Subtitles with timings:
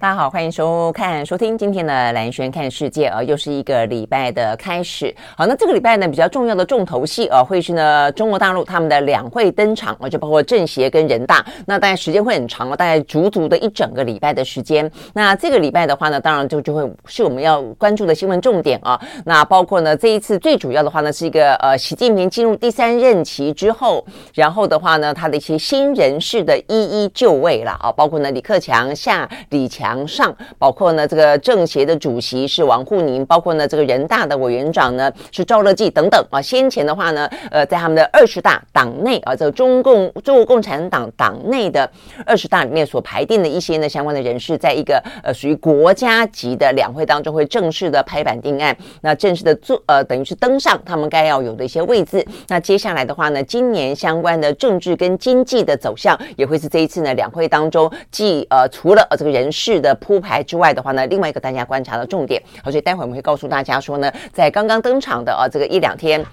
[0.00, 5.14] 大家好，欢迎收看、收听今天的蓝轩看世界啊，又是一个礼拜的开始。
[5.36, 11.44] 好，那这个礼拜呢，比较重要的重头戏啊，会是呢中国大陆他们的两会登场啊，就包括政协跟人大。
[11.66, 14.90] 那大概时间会很长了，大概足足的一整个礼拜的时间。
[15.12, 18.98] 那这个礼拜的话呢，当然就就会是我们要关注的新闻重点啊。
[19.26, 29.89] 那包括呢这一次最主要的话呢，是一个呃习近平进入第三任期之后，然后的话呢，他的一些新人士的一一就位了啊，包括呢李克强下李强。
[30.06, 36.40] 上包括呢，这个政协的主席是王沪宁，包括呢，这个人大的委员长呢是赵乐际等等啊。
[36.40, 41.90] 先前的话呢，呃，在他们的二十大党内啊，这个中共中国共产党党内的
[42.26, 52.24] 二十大里面所排定的一些呢相关的人士，在一个呃属于国家级的两会当中，会正式的拍板定案，那正式的做呃等于是登上他们该要有的一些位置。
[52.48, 59.79] 那接下来的话呢，今年相关的政治跟经济的走向，也会是这一次呢两会当中，既呃除了呃这个人事。
[59.80, 66.24] 的铺排之外的话呢，另外一个大家观察的重点，好，所以待会我们会告诉大家说呢，在刚刚登场的啊这个一两天。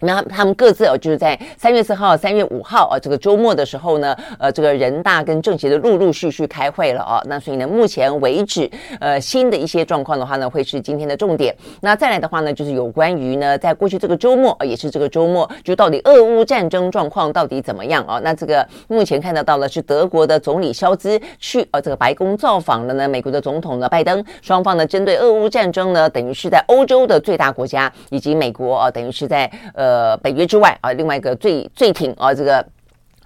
[0.00, 7.22] 那他们各自哦，就是在三月四号、三月五号啊，这个周末的时候呢，呃，这个人大跟政协的陆陆续续开会了啊。
[7.26, 11.54] 那所以呢，目前为止，呃，新的一些状况的话呢，会是今天的重点。
[11.82, 18.18] 那再来的话呢，就是有关于呢，在过去这个周末，也是这个周末，就到底俄乌战争状况到底怎么样啊？
[18.24, 29.89] 那这个目前看得到的是德国的总理肖兹去呃这个白宫造访了呢，美国的总统呢拜登，双方呢针对俄乌战争呢，等于是在欧洲的最大国家以及美国啊，等于是在呃。
[29.90, 32.64] 呃，北约之外啊，另外一个最最挺啊，这个。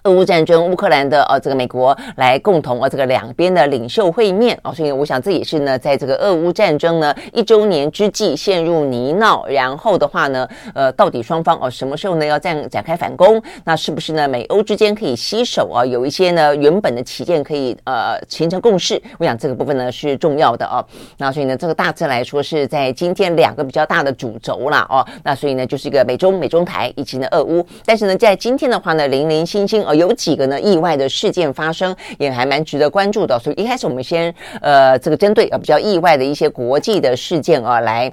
[0.05, 13.43] 俄乌战争，乌克兰的呃这个美国来共同呃这个两边的领袖会面啊，所以我想这也是呢，在这个俄乌战争呢一周年之际陷入泥淖，然后的话呢，呃，到底双方哦什么时候呢要这样展开反攻？
[13.64, 15.87] 那是不是呢美欧之间可以携手啊？
[15.87, 19.00] 有一些呢原本的旗舰可以呃形成共识？
[19.19, 20.84] 我想这个部分呢是重要的哦。
[21.16, 25.03] 那所以呢，这个大致来说是在今天两个比较大的主轴啦哦。
[25.22, 29.94] 那所以呢，就是一个美中美中台以及呢俄乌，但是呢，在今天的话呢，零零星星哦。
[29.94, 33.38] 有几个呢意外的事件发生，也还蛮值得关注的。
[33.38, 38.12] 所以一开始我们先呃，这个针对呃比较意外的一些国际的事件啊来。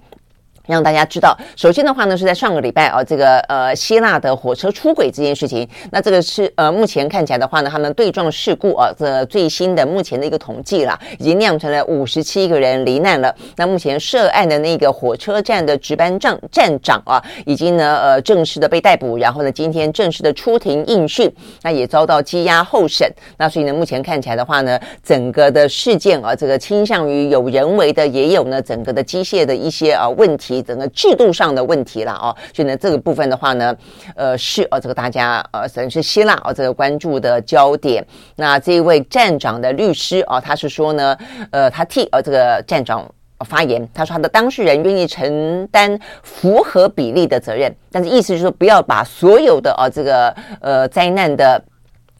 [0.67, 13.35] 让大家知道，首先的话呢，是在上个礼拜啊，这个呃希腊的火车出轨这件事情，那这个是呃目前看起来的话呢，他们对撞事故啊，这最新的目前的一个统计啦，已经酿成了五十七个人罹难了。
[13.55, 21.29] 那目前涉案的那个火车站的值班站站长啊，已经呢呃正式的被逮捕，然后呢今天正式的出庭应讯，
[21.63, 23.11] 那也遭到羁押候审。
[23.37, 30.50] 那所以呢，目前看起来的话呢，整个的事件啊，这个倾向于有人为的，也有呢整个的机械的一些啊问题。
[30.59, 33.75] 整个制度上的问题了哦，所以呢，这个部分的话呢，
[34.15, 38.03] 呃，是呃，这个大家呃，算是希腊哦，这个关注的焦点。
[38.37, 41.15] 那这一位站长的律师啊，他是说呢，
[41.51, 43.07] 呃，他替呃这个站长
[43.45, 51.61] 发言，他说他的当事人愿意承担符合比例的责任，但是意思就是说，不要把所有的呃这个呃灾难的。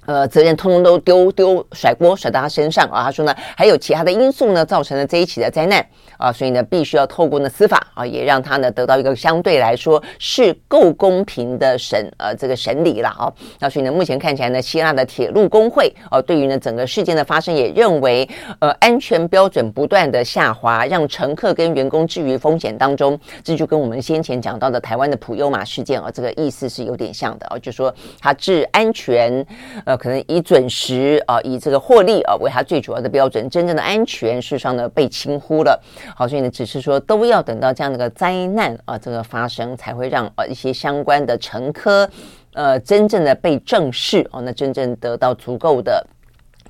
[0.08, 3.04] 呃，责任通通都丢丢甩锅甩到他身上啊！
[3.04, 5.86] 他说呢，还有其他的因素呢，造成了这一起的灾难
[6.18, 13.32] 啊，所以呢，必须要透过呢司法啊，也让他呢得到一个相对来说是够公平的审呃这个审理了啊。
[13.60, 18.28] 那所以呢，目前看起来呢，希腊的铁路工会哦、啊，对于呢整个事件的发生，也认为
[18.60, 23.18] 呃安全标准不断的下滑，让乘客跟员工置于风险当中。
[23.44, 29.46] 这就跟我们先前讲到的台湾的普悠玛事件啊，这个意思是有点像的啊，就说它治安全。
[29.86, 35.80] 呃，可能以准时啊、以这个获利啊、为它最主要的标准，真正的安全事实上呢被轻忽了。
[36.16, 42.10] 好，所以呢，只是说都要等到这样的个灾难啊、这个发生，才会让呃一些相关的乘客
[42.54, 46.04] 呃真正的被正视哦，那真正得到足够的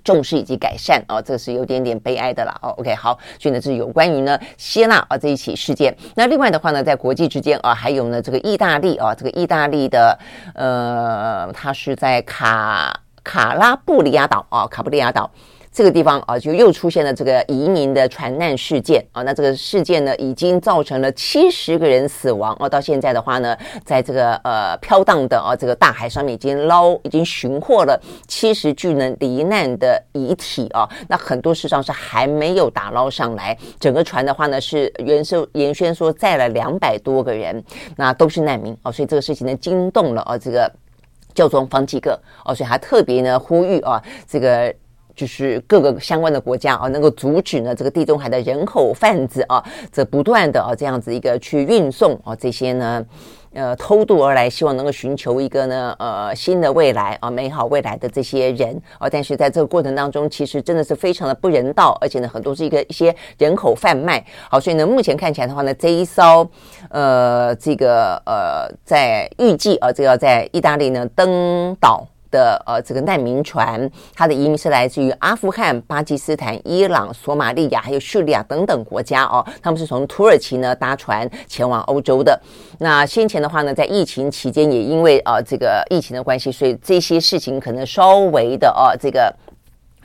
[0.04, 2.54] 重视以及改善啊、这是有点点悲哀的啦。
[2.62, 5.96] 哦，OK，好，所以呢，这是有关于呢希腊啊这一起事件。
[6.16, 10.20] 那另外的话呢，在国际之间啊，还有呢这个意大利啊，这个意大利的
[10.54, 12.94] 呃，它是在卡。
[13.24, 15.30] 卡拉布里亚岛啊，卡布里亚岛
[15.74, 19.22] 这个地方啊，就又出现了这个移民的船难事件啊。
[19.22, 22.68] 那这个事件呢，已经造成了七十个人死亡啊。
[22.68, 27.98] 到现在的话呢，在这个呃飘荡的啊这个大海上面，已经捞已经寻获了
[28.28, 30.86] 七十具呢罹难的遗体啊。
[31.08, 33.58] 那很多事实上是还没有打捞上来。
[33.80, 37.64] 整个船的话呢，是原说原先说载了两百多个人，
[37.96, 38.92] 那都是难民啊。
[38.92, 40.70] 所以这个事情呢，惊动了啊这个。
[41.34, 44.74] 教宗方几个哦，所以他特别呢呼吁啊，这个
[45.16, 53.06] 就是各个相关的国家啊，能够阻止呢这个地中海的人口贩子啊，这不断的啊这样子一个去运送啊这些呢。
[53.54, 64.24] 呃，偷渡而来，希望能够寻求一个呢，呃，新的未来啊，美好未来的这些人啊，但是在这个过程当中，其实真的是非常的不人道，而且呢，很多是一个一些人口贩卖。
[64.50, 66.50] 好，所以呢，目前看起来的话呢，这一艘
[66.90, 72.08] 呃，这个呃，在预计啊，这个要在意大利呢登岛。
[72.32, 79.46] 的呃，这个难民船，它的移民是来自于阿富汗、巴基斯坦、伊朗、索马利亚还有叙利亚等等国家哦。
[79.62, 82.42] 他们是从土耳其呢搭船前往欧洲的。
[82.80, 89.32] 那先前的话呢，在疫情期间，也因为呃这个疫情的关系，所以这些事情可能稍微的呃这个。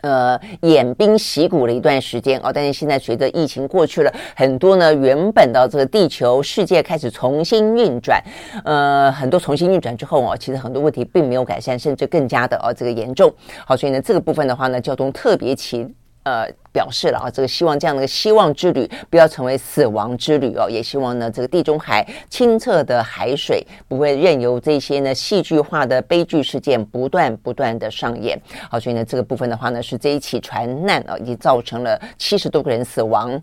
[0.06, 8.22] 呃，偃兵息鼓了一段时间哦，但是现在随着疫情过去了，很多呢原本的这个地球世界开始重新运转，
[8.64, 13.32] 呃，很多重新运转之后哦，其实很多问题并没有改善，甚至更加的哦这个严重。
[13.66, 15.86] 好，所以呢这个部分的话呢，交通特别起。
[16.26, 28.36] 呃，表示了啊，这个希望这样的一个希望之旅不要成为死亡之旅哦，也希望呢，这个地中海清澈的海水不会任由这些呢戏剧化的悲剧事件不断不断的上演。
[28.68, 33.40] 好，所以呢，这个部分的话呢，是这一起船难啊，已经造成了七十多个人死亡。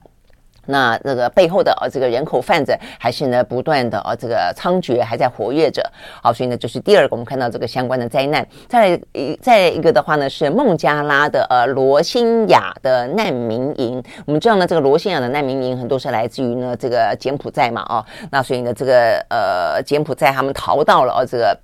[0.65, 5.83] 那这个背后的呃这个人口贩子还是呢不断的呃这个猖獗，还在活跃着。
[6.21, 8.48] 好，所以呢，就是第二个我们看到这个相关的灾难。
[8.68, 14.04] 再来一再一个的话呢，是孟加拉的呃罗兴亚的难民营。
[14.25, 21.57] 我们知道呢，这个罗兴亚的难民营很多是来自于呢这个柬埔寨嘛，哦，那所以呢，这个呃柬埔寨他们逃到了这个。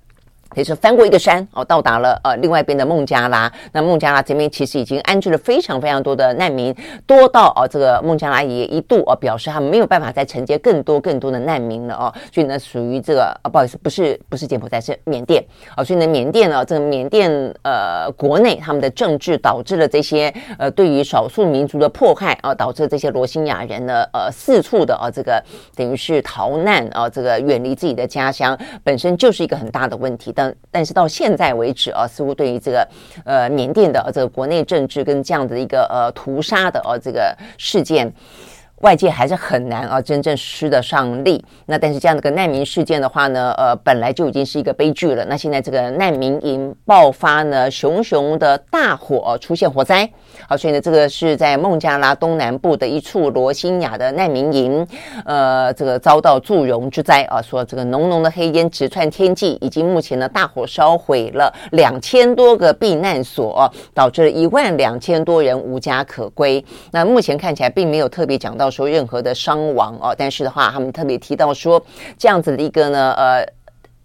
[0.56, 3.50] 也是翻过一个山哦，到达了呃另外一边的孟加拉。
[3.72, 6.74] 那孟加拉这边其实已经安置了非常非常多的难民，
[7.06, 12.12] 多到哦这个孟加拉也一度哦表示他们没有办法再承接更多更多的难民了哦。
[12.32, 15.44] 所以呢，属于这个啊不好意思，不是不是柬埔寨，是缅甸
[15.76, 15.84] 哦。
[15.84, 17.30] 所以呢，缅甸呢这个缅甸
[17.62, 25.40] 呃国内他们的政治导致了这些呃对于少数民族的迫害啊，导致这些罗兴亚人呢呃四处的啊这个
[25.76, 30.34] 等于是逃难啊，这个远离自己的家乡，本身就是一个很大的问题。
[30.70, 32.88] 但是到现在为止啊，似乎对于这个
[33.24, 38.12] 呃缅甸的这个国内政治跟这样的一个呃屠杀的呃这个事件。
[38.80, 41.44] 外界还是很难啊，真正施得上力。
[41.66, 45.22] 那但是这样的个难民事件的话呢，呃，本来就已经是一个悲剧了。
[45.26, 50.10] 那现在这个难民营爆发呢，熊熊的大火，出现火灾。
[50.48, 54.86] 好，所以呢，这个是在孟加拉东南部的一处罗兴亚的难民营，
[55.26, 66.64] 呃，这个遭到祝融之灾啊，说这个浓浓的黑烟直窜天际，以及目前呢，大火烧毁了两千多个避难所，导致了一万两千多人无家可归。
[66.90, 68.69] 那目前看起来并没有特别讲到。
[68.70, 71.82] 说任何的伤亡哦，但是的话，他们特别提到说，
[72.16, 73.59] 这样子的一个呢，呃。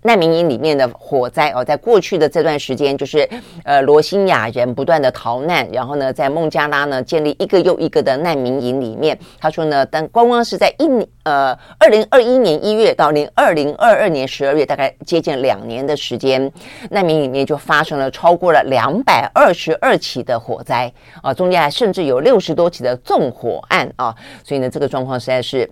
[0.05, 3.27] 难民营里面的火灾哦，在过去的这段时间，就是
[3.63, 9.17] 呃罗兴亚人不断的逃难，然后呢，在孟加拉呢建立一个又一个的难民营里面。
[9.39, 10.87] 他说呢，但光光是在一
[11.23, 16.51] 呃二零二一年一月到零二零二二年十二月，大概接近两年的时间，
[16.91, 20.93] 难民营里面就发生了超过了两百二十二起的火灾
[21.23, 25.67] 啊，中间还甚至有六十多起的纵火案啊，所以呢，这个状况实在是。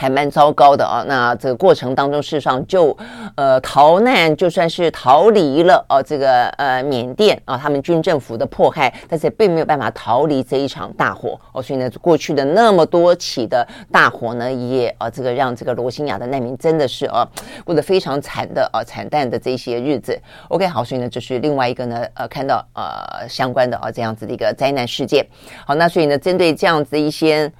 [0.00, 1.04] 还蛮糟糕的啊！
[1.06, 2.96] 那这个过程当中，事实上就
[3.34, 11.60] 呃逃难，就算是逃离了哦，这个呃缅甸啊，他们军政府的迫害，但是也并没有办法逃离这一场大火哦。
[11.60, 17.28] 所以呢，过去的那么多起的大火呢，也啊这个让这个罗兴亚的难民真的是啊
[17.62, 20.18] 过得非常惨的啊惨淡的这些日子。
[20.48, 25.26] OK，好，所以呢，这是另外一个呢呃看到呃相关的啊这样子的一个灾难事件。
[25.66, 27.52] 好，那所以呢，针对这样子的一些。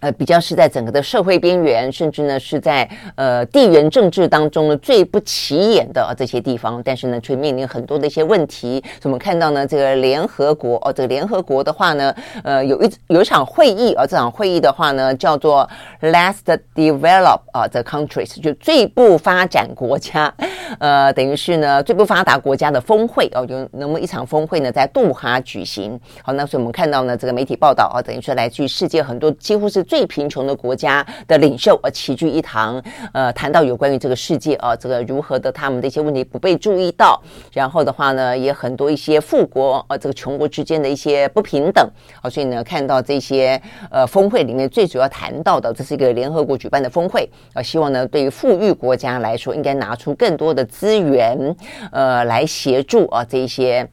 [0.00, 8.78] 呃，比较是在整个的社会边缘，甚至呢是在呃地缘政治当中呢最不起眼的这些地方，但是呢却面临很多的一些问题。
[9.00, 15.66] 所以我们看到呢，这个联合国哦，这个联合国的话呢，呃，有一有一场会议啊、哦，这场会议的话呢叫做
[16.02, 20.30] Last Develop 啊，The Countries，就最不发展国家，
[20.78, 25.98] 呃，等于是呢最不发达国家的峰会哦，有那么一场峰会呢在杜哈举行。
[26.22, 29.85] 好，那所以我们看到呢这个媒体报道啊，等于说来自于世界很多几乎是。
[29.86, 41.88] 最贫穷的国家的领袖呃齐聚一堂，呃，谈到有关于这个世界啊，这个如何的他们的一些问题不被注意到，然后的话呢，也很多一些富国呃这个穷国之间的一些不平等
[42.20, 51.56] 啊，所以呢，看到这些呃峰会里面最主要谈到的，这是一个联合国举办的峰会啊，希望呢，对于富裕国家来说，应该拿出更多的资源，
[51.92, 53.88] 呃，来协助啊这一些。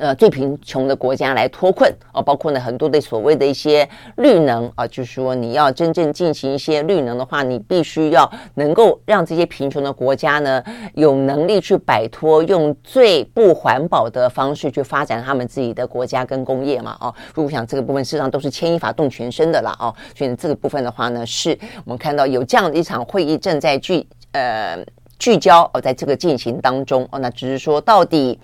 [0.00, 10.64] 呃，最贫穷的国家来脱困哦，包括呢很多的所谓的一些绿能啊，就是说你要真正进行一些绿能的话，你必须要能够让这些贫穷的国家呢
[10.94, 21.50] 有能力去摆脱用最不环保的方式去发展他们自己的国家跟工业嘛哦，如果想这个部分事实上都是牵一发动全身的啦哦，所以这个部分的话呢，是
[21.84, 24.82] 我们看到有这样的一场会议正在聚呃
[25.18, 28.40] 聚焦哦，在这个进行当中哦，那只是说到底。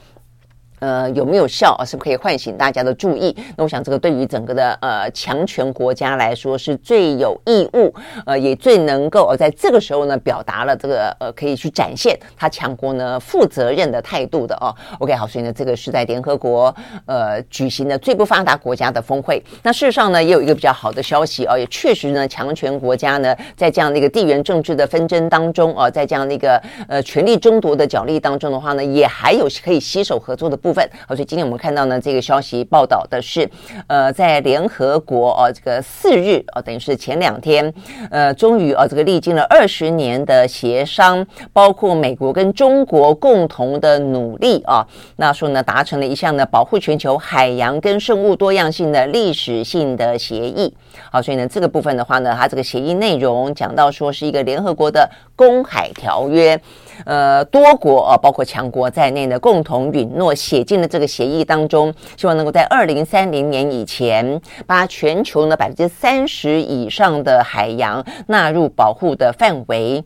[0.78, 1.84] 呃，有没有效啊？
[1.84, 3.34] 是不是可以唤醒大家的注意？
[3.56, 7.94] 那我想，这个对于整个的呃强权国家来说，是最有义务，
[8.26, 14.74] 呃，也最能够呃在这个时候呢，表达了这个呃可以去展现他强国呢负责任的态度的哦。
[14.98, 16.74] OK，好，所以呢，这个是在联合国
[17.06, 19.42] 呃举行的最不发达国家的峰会。
[19.62, 30.56] 那事实上呢，也有一个比较好的消息哦，也确实呢，强权国家呢在这样的一个地缘政治的纷争当中啊，在这样的一个呃权力争夺的角力当中的话呢，也还有可以携手合作的。
[30.66, 33.48] 部分，好，所以今天我们看到呢，这个消息报道的是，
[33.86, 37.72] 呃，在联合国哦，这个四日哦，等于是前两天，
[38.10, 50.74] 呃，终于哦，这个历经了二十年的协商，包括美国跟中国共同的努力啊，那说呢，达成了一项呢，保护全球海洋跟生物多样性的历史性的协议。
[51.12, 56.60] 好，所以呢，这个部分的话呢，它这个协议内容讲到说是一个联合国的公海条约。
[57.04, 70.02] 呃，多国啊，包括强国在内呢，共同允诺写进了这个协议当中，希望能够在二零三零年以前，把全球呢百分之三十以上的海洋纳入保护的范围。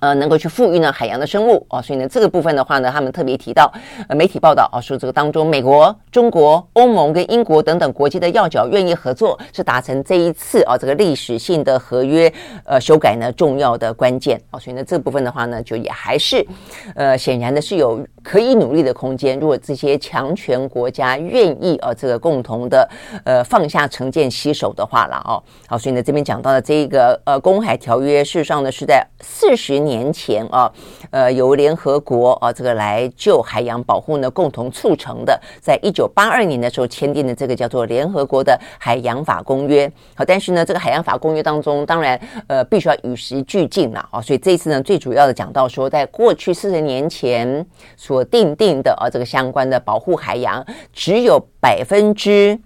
[0.00, 3.72] 呃，能够去富裕呢海洋的生物哦，所以呢这个部分的话呢，他们特别提到，
[4.08, 12.32] 呃，媒体报道啊，说这个当中，美国、中国、欧盟跟英国等等国际的要角愿意合作，是达成这一次啊这个历史性的合约
[12.64, 14.40] 呃修改呢重要的关键。
[14.50, 16.46] 哦，所以呢这部分的话呢，就也还是
[16.94, 19.38] 呃显然的是有可以努力的空间。
[19.40, 22.88] 如果这些强权国家愿意啊这个共同的
[23.24, 29.96] 呃放下成见携手的话了哦，好，所以呢这边讲到的这个呃公海条约，事实上呢是在四十年。
[29.96, 30.70] 年前啊，
[31.10, 39.90] 呃，由联合国啊这个来就海洋保护呢共同促成的，在一九八二年的时候签订的这个叫做联合国的海洋法公约。
[40.14, 44.20] 好，但是呢，这个海洋法公约当中，当然呃必须要与时俱进了啊。
[44.20, 47.64] 所以这一次呢，最主要的讲到说，在过去四十年前
[47.96, 52.58] 所所定定的啊这个相关的保护海洋，只有百分之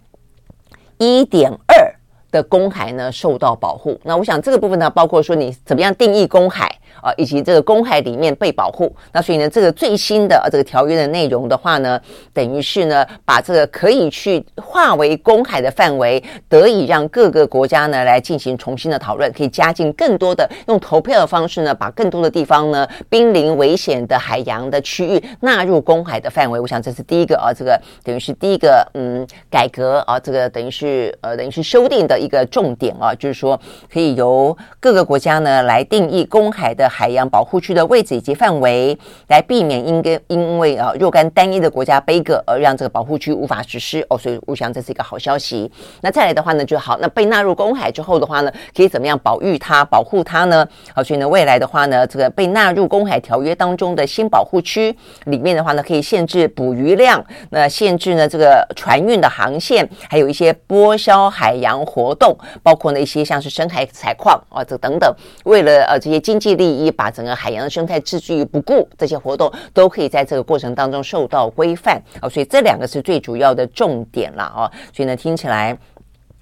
[0.97, 1.92] 一点二
[2.30, 3.99] 的公海呢受到保护。
[4.04, 6.73] 那我想这个部分呢，包括说你怎么样定义公海。
[7.03, 12.01] 啊，以及这个公海里面被保护，那所以呢，这个最新的这个条约的内容的话呢，
[12.33, 26.61] 等于是呢，把这个可以去划为公海的范围，得以让各个国家呢来进行重新的讨论，可以加进更多的用投票的方式呢，把更多的地方呢，濒临危险的海洋的区域纳入公海的范围。
[26.61, 33.59] 我想这是第一个啊，这个等于是第一个嗯改革啊，这个等于是呃等于是修订的一个重点啊，就是说
[33.93, 36.91] 可以由各个国家呢来定义公海的。
[37.01, 45.71] 海洋保护区的位置以及范围，来避免因跟因为啊若干单一的国家杯葛而让这个保护区无法实施哦，所以我想这是一个好消息。
[46.03, 50.67] 那再来的话呢，就好，那被纳入公海之后的话呢，可以怎么样保育它、保护它呢？
[50.95, 54.95] 好，所以呢，未来的话呢，这个被纳入公海条约当中的新保护区
[55.27, 66.81] 里面的话呢，可以限制捕鱼量，那限制呢这个船运的航线，还有一些剥削海洋活动，包括呢一些像是深海采矿啊这等等，为了呃这些经济利益第。
[66.81, 75.77] 一把整个海洋的生态置之于不顾，这些活动都可以在这个过程当中受到规范啊，所以这两个是最主要的重点了啊，所以呢，听起来。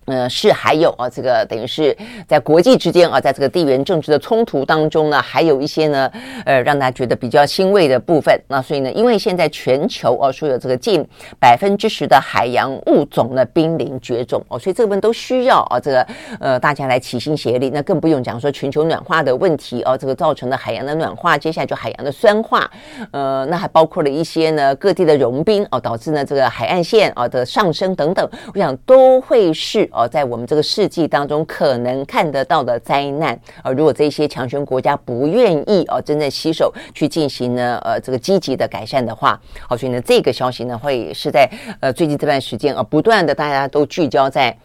[0.08, 1.94] 呃，是还有啊，这个等于是
[2.26, 6.10] 在国际之间啊，在这个地缘政治的冲突当中呢，还有一些呢，
[6.46, 8.34] 呃，让大家觉得比较欣慰的部分。
[8.48, 11.06] 那所以呢，因为现在全球啊，说有这个近
[11.38, 16.06] 百分之十的海洋物种呢濒临绝种哦，所以这部分都需要啊，这个
[16.40, 17.68] 呃大家来齐心协力。
[17.68, 22.70] 那更不用讲说全球暖化的问题哦，这个造成的海洋的暖化，接下来就海洋的酸化，
[23.10, 29.86] 呃，那还包括了一些呢各地的融冰哦，导致呢这个海岸线啊的上升等等，我想都会是。
[29.98, 41.50] 哦，在我们这个世纪当中，可能看得到的灾难，呃，如果这些强权国家不愿意哦，真正携手去进行呢，呃，这个积极的改善的话，好，所以呢，这个消息呢，会是在
[41.80, 44.56] 呃最近这段时间啊，不断的大家都聚焦在。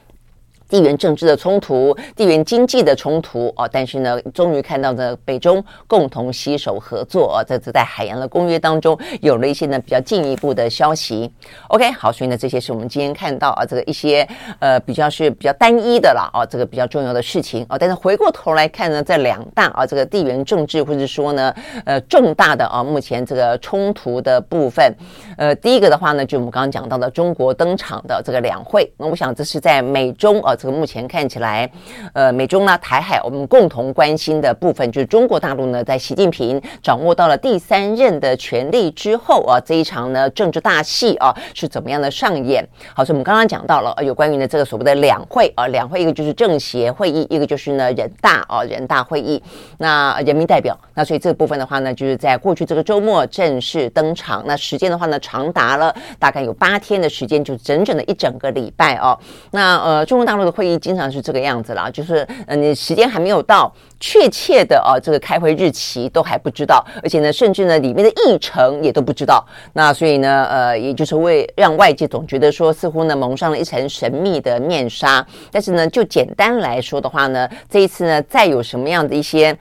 [0.73, 11.31] 地缘政治的冲突、地缘经济的冲突哦，但是呢，终于看到呢，北中共同携手合作啊，这次在海洋的公约当中有了一些呢比较进一步的消息。
[11.67, 14.27] OK，好，所以呢，这些是我们今天看到啊，这个一些
[14.57, 17.77] 呃比较是比较单一的了啊，这个比较重要的事情啊。
[17.77, 21.53] 但是回过头来看呢，在两大啊这个地缘政治或者说呢
[21.85, 24.91] 呃重大的啊目前这个冲突的部分，
[25.37, 30.55] 呃，第一个的话呢，就我们刚刚讲到的中国登场的这个两会，那我想这是在美中啊。
[30.63, 31.69] 这个目前看起来，
[32.13, 42.65] 呃，美中呢，台海，我们共同关心的部分，就是中国大陆呢，在习近平掌握到了第三任的权力之后啊，这一场呢政治大戏啊，是怎么样的上演？
[42.95, 49.43] 好，所以我们刚刚讲到了，呃，有关于呢这个所谓的两会啊，两会一个就是政协会议，一个就是呢人大啊，人大会议，
[49.79, 59.19] 那人民代表，那所以这个部分的话呢，就是在过去这个周末正式登场，那时间的话呢，长达了大概有八天的时间，就整整的一整个礼拜哦，
[59.51, 60.53] 那呃，中国大陆的。
[60.53, 69.43] 会议经常是这个样子啦，就是嗯，你时间还没有到，确切的哦，这个开会日期都还不知道，而且呢，甚至呢，里面的议程也都不知道。
[69.73, 75.25] 那所以呢，呃，也就是为让外界总觉得说，似乎呢蒙上了一层神秘的面纱。
[75.51, 79.57] 但是呢，就简单来说的话呢，这一次呢，再有什么样的一些。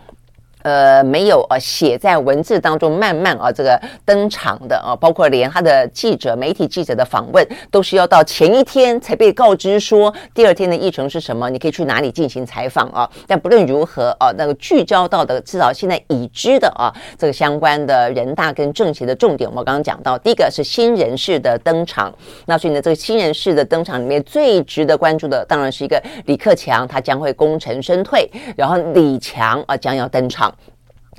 [0.63, 13.09] 呃，没有呃，写在文字当中慢慢啊，这个登场的啊，包括连他的记者、媒体记者的访问，都是要到前一天才被告知说第二天的议程是什么，你可以去哪里进行采访啊。
[13.27, 22.13] 但不论如何啊，那个聚焦到的至少现在已知的啊，这个相关的人大跟政协的重点，我们刚刚讲到，第一个是新人士的登场。
[22.47, 30.52] 那所以呢，这个新人士的登场里面最值得关注的，当然是一个李克强，他将会功成身退，然后李强啊将要登场。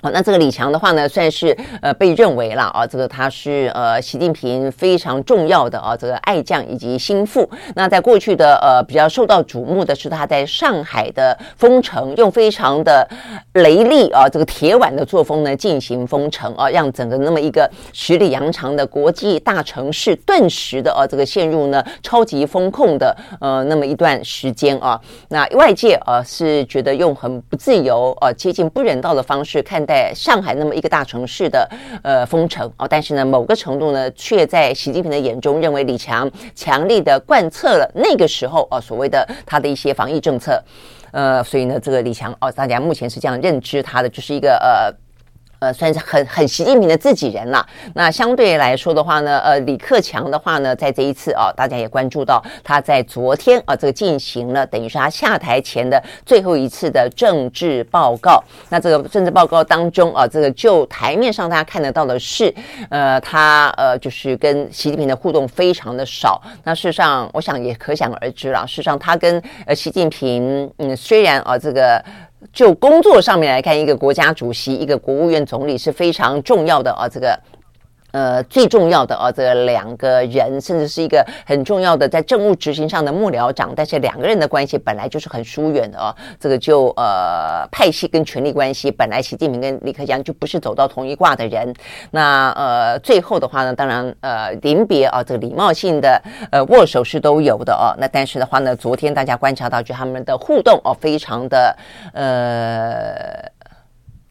[0.04, 7.50] 好，那这个李强的话呢，算是呃被认为了啊，这个他是呃习近平非常重要的啊这个爱将以及心腹。
[7.74, 13.08] 那在过去的呃比较受到瞩目的是他在上海的封城，用非常的
[13.54, 25.00] 雷厉啊这个铁腕的作风呢进行封城啊，让整个那么一个十里洋场的国际大城市顿时的啊这个陷入呢超级封控的呃那么一段时间啊。
[25.30, 29.93] 那外界啊是觉得用很不自由啊接近不人道的方式看待。
[29.94, 31.70] 在上海那么一个大城市的
[32.02, 40.60] 呃封城哦，但是呢，某个程度呢，却在习近平的眼中认为李强强力的贯彻了那个时候哦所谓的他的一些防疫政策，
[41.12, 45.03] 呃，所以呢，这个李强哦，大家目前是这样认知他的，就是一个呃。
[45.64, 47.66] 呃，算是很很习近平的自己人了。
[47.96, 58.44] 那相对来说的话呢，呃，李克强的话呢，在这一次啊，大家也关注到他在昨天啊，这个进行了等于是他下台前的最后一次的政治报告。
[58.68, 62.54] 那这个政治报告当中啊，这个就台面上大家看得到的是，
[62.90, 66.42] 呃，他呃就是跟习近平的互动非常的少。
[66.66, 68.68] 那事实上，我想也可想而知了。
[68.68, 72.04] 事实上，他跟呃习近平，嗯，虽然啊这个。
[72.52, 77.40] 就工作上面来看，一个国家主席，一个国务院总理是非常重要的啊，这个。
[78.14, 86.16] 呃，最重要的哦，这两个人，甚至是一个很重要的在政务执行上的幕僚长，但是两个人的关系本来就是很疏远的哦。
[86.40, 91.74] 这个就呃派系跟权力关系，本来习近平跟李克强就不是走到同一挂的人。
[92.12, 96.22] 那呃最后的话呢，当然呃临别啊，这个礼貌性的
[96.52, 97.98] 呃握手是都有的哦。
[97.98, 101.76] 那但是的话呢，昨天大家观察到，就他们的互动哦，非常的
[102.14, 103.50] 呃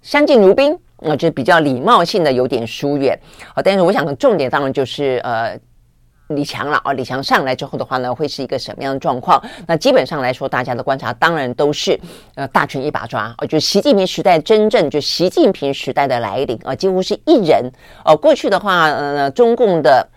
[0.03, 0.79] 相敬如宾。
[1.03, 3.19] 那就比较礼貌性的有点疏远，
[3.55, 5.59] 好，但是我想重点当然就是呃
[6.29, 9.43] 李强了啊，李强上来之后的话呢，会是一个什么样的状况？
[9.67, 11.99] 那基本上来说，大家的观察当然都是
[12.35, 17.71] 呃大权一把抓，就习近平时代真正就习近平时代的来临啊，几乎是一人
[18.05, 18.17] 哦。
[18.17, 20.09] 过去的话，呃，中共的。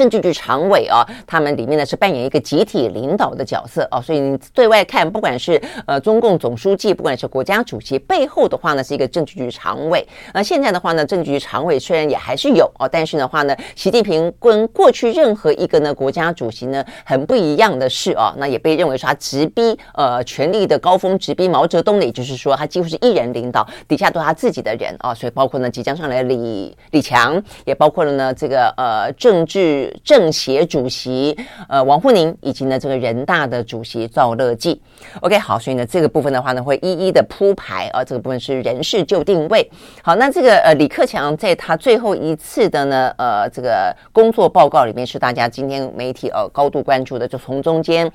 [0.00, 10.02] 政治局常委啊，他们里面呢是扮演一个集体领导的角色啊，所以你对外看，不管是呃中共总书记，不管是国家主席，背后的话呢是一个政治局常委。
[10.32, 29.89] 那现在的话呢，政治局常委虽然也还是有哦，但是的话呢，习近平跟过去任何一个呢国家主席呢很不一样的是啊，那也被认为说他直逼呃权力的高峰，直逼毛泽东的，也就是说他几乎是一人领导，底下都是他自己的人啊，所以包括呢即将上来的李李强，也包括了呢这个呃政治。
[30.04, 31.36] 政协主席
[31.68, 34.80] 呃王沪宁以及呢这个人大的主席赵乐际
[35.20, 39.68] ，OK 好，所以呢这个部分的话呢会一一的铺排啊，这个部分是人事就定位。
[40.02, 48.10] 好，那这个呃李克强在他最后一次的呢呃这个工作报告里面是大家今天媒体呃高度关注的，就从中间。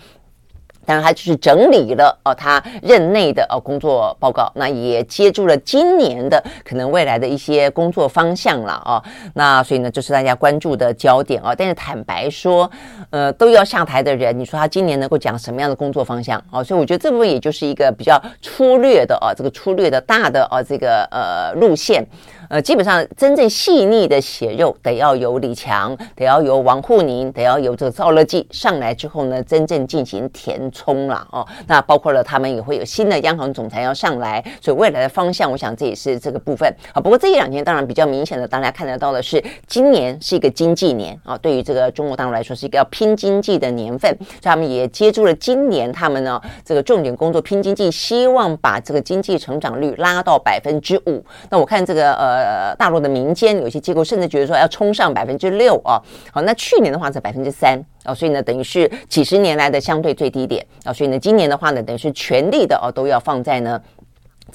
[0.85, 9.03] 当然，他就是整理了哦，他任内的哦工作报告，那也接住了今年的可能未来的一些工作方向了哦。
[9.33, 11.55] 那所以呢，这是大家关注的焦点哦。
[11.57, 12.69] 但是坦白说，
[13.09, 16.63] 呃，都要下台的人，你说他今年能够讲什么样的工作方向哦？
[16.63, 22.05] 所以我觉得这部分也就是一个比较粗略的哦，这个粗略的大的哦，这个呃路线。
[22.49, 31.45] 呃，基本上真正细腻的血肉得要由李强，得要由王沪宁，得要由这个赵乐际上来之后呢，真正进行填充了哦。
[31.67, 37.01] 那包括了他们也会有新的央行总裁要上来，所以未来的方向，我想这也是这个部分啊。
[37.01, 51.23] 不过这一两年当然比较明显的，大家看得到的是，今年是一个经济年啊，对于这个中国大陆来说是一个要拼经济的年份，所以他们也接住了今年他们呢这个重点工作拼经济，希望把这个经济成长率拉到百分之五。
[51.49, 52.34] 那我看这个呃。
[52.35, 63.81] 呃，大陆的民间有些机构甚至觉得说要冲上百分之六啊，好，那去年的话是百分之三啊，所以呢，等于是几十年来的相对最低点啊，所以呢，今年的话呢，等于是全力的哦，都要放在呢。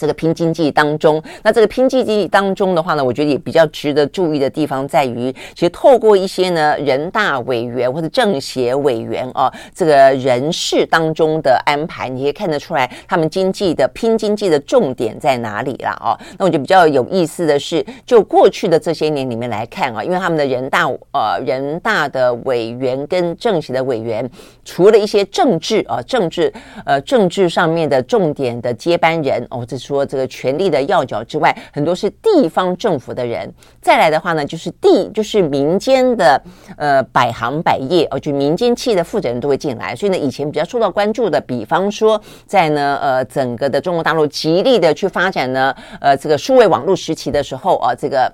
[0.00, 16.16] 这个拼经济当中，那这个拼经济当中的话呢，我觉得也比较值得注意的地方在于，其实透过一些呢人大委员或者政协委员啊，这个人事当中的安排，你也看得出来他们经济的拼经济的重点在哪里了啊？
[16.38, 24.26] 那我觉得比较有意思的是，就过去的这些年里面来看啊，因为他们的人大呃人大的委员跟政协的委员，
[24.64, 26.50] 除了一些政治啊政治
[26.86, 29.89] 呃政治上面的重点的接班人哦，这是。
[29.90, 33.52] 说这个权力的要角之外，很多是地方政府的人。
[33.82, 36.40] 再来的话呢，就是地，就是民间的
[36.76, 39.96] 呃百行百业哦，就民间企业的负责人都会进来。
[39.96, 48.32] 所以呢，以前比较受到关注的，比方说在呢呃整个的中国大陆极力的去发展呢呃这个数位网络时期的时候啊，这个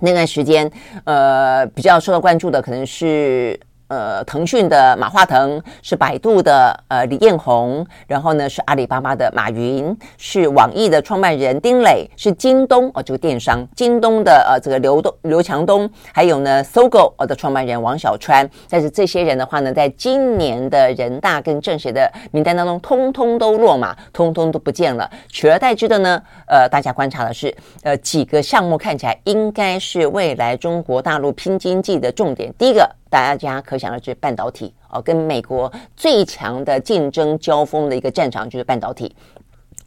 [0.00, 0.68] 那段时间
[1.04, 3.58] 呃比较受到关注的可能是。
[3.88, 18.48] 呃，腾讯的马化腾是百度的呃李彦宏，然后呢是阿里巴巴的马云，是网易的创办人丁磊，是京东哦这个电商京东的呃这个刘东刘强东，还有呢搜狗的创办人王小川。
[18.68, 25.10] 但是这些人的话呢，在今年的人大跟政协的名单当中，通通都落马，通通都不见了。
[25.28, 32.52] 取而代之的呢，呃，大家观察的是呃几个项目看起来应该是未来中国大陆拼经济的重点。
[32.58, 32.86] 第一个。
[33.10, 39.14] 大家可想而知，半导体哦，跟美国最强的竞争交锋的一个战场就是半导体。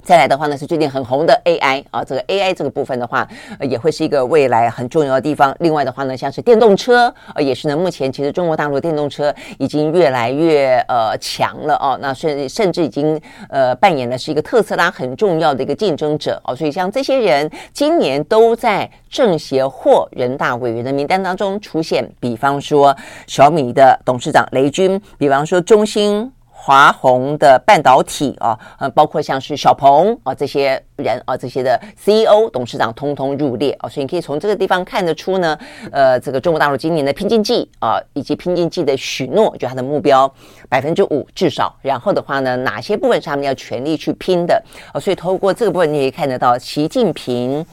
[0.04, 3.28] 再来的话呢，是最近很红的 AI 啊，这个 AI 这个部分的话，
[3.60, 5.56] 呃，也会是一个未来很重要的地方。
[5.60, 16.56] 另外的话呢，像是电动车，呃，也是呢，目前其实中国大陆电动车已经越来越呃强了哦，那甚甚至已经呃扮演的是一个特斯拉很重要的一个竞争者哦。
[16.56, 22.96] 所以像这些人今年都在政协或人大委员的名单当中出现，比方说
[23.28, 26.32] 小米的董事长雷军，比方说中兴。
[26.64, 35.58] 华虹的半导体啊，呃，包括像是小鹏啊这些人啊，这些的 CEO 董事长通通入列啊，所以你可以从这个地方看得出呢，
[35.92, 40.32] 呃，这个中国大陆今年的拼经济啊，以及拼经济的许诺，就它的目标
[40.70, 45.00] 百分之五至少，然后的话呢，哪些部分是他们要全力去拼的啊？
[45.00, 47.66] 所以透过这个部分，你可以看得到习近平。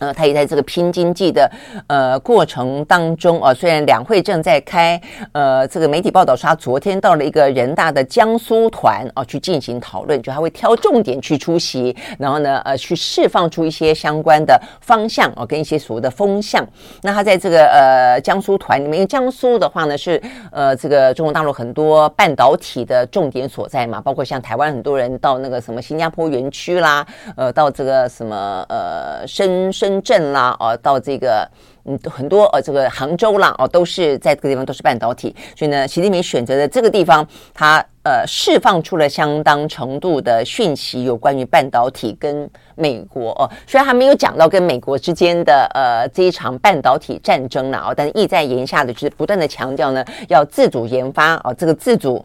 [0.00, 1.48] 呃，他也在这个拼经济的
[1.86, 5.00] 呃过程当中啊、呃，虽然两会正在开，
[5.32, 16.66] 呃，这个媒体报道说他昨天到了一个人大的江苏团啊、去进行讨论，就他会挑重点去出席，然后呢，呃，去释放出一些相关的方向哦、跟一些所谓的风向。
[17.02, 20.18] 那他在这个呃江苏团里面，因为江苏的话呢是
[20.50, 29.89] 呃这个中国大陆很多半导体的重点所在嘛，包括像台湾很多人到那个什么新加坡园区啦，呃，到这个什么呃深深。
[29.90, 31.48] 深圳啦，哦，到这个
[31.84, 52.24] 嗯，很多呃，这个杭州啦，哦，都是在这个地方都是半导体，所以呢，习近平选择的这个地方，他呃释放出了相当程度的讯息，有关于半导体跟美国哦，虽然还没有讲到跟美国之间的呃这一场半导体战争呢，哦，但是意在言下的就是不断的强调呢，要自主研发哦，这个自主。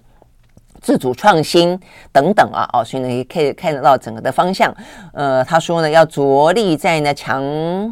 [0.85, 1.79] 自主创新
[2.11, 4.71] 等等啊，哦，所以呢，也可以看得到整个的方向。
[5.13, 7.43] 呃，他说呢，要着力在呢强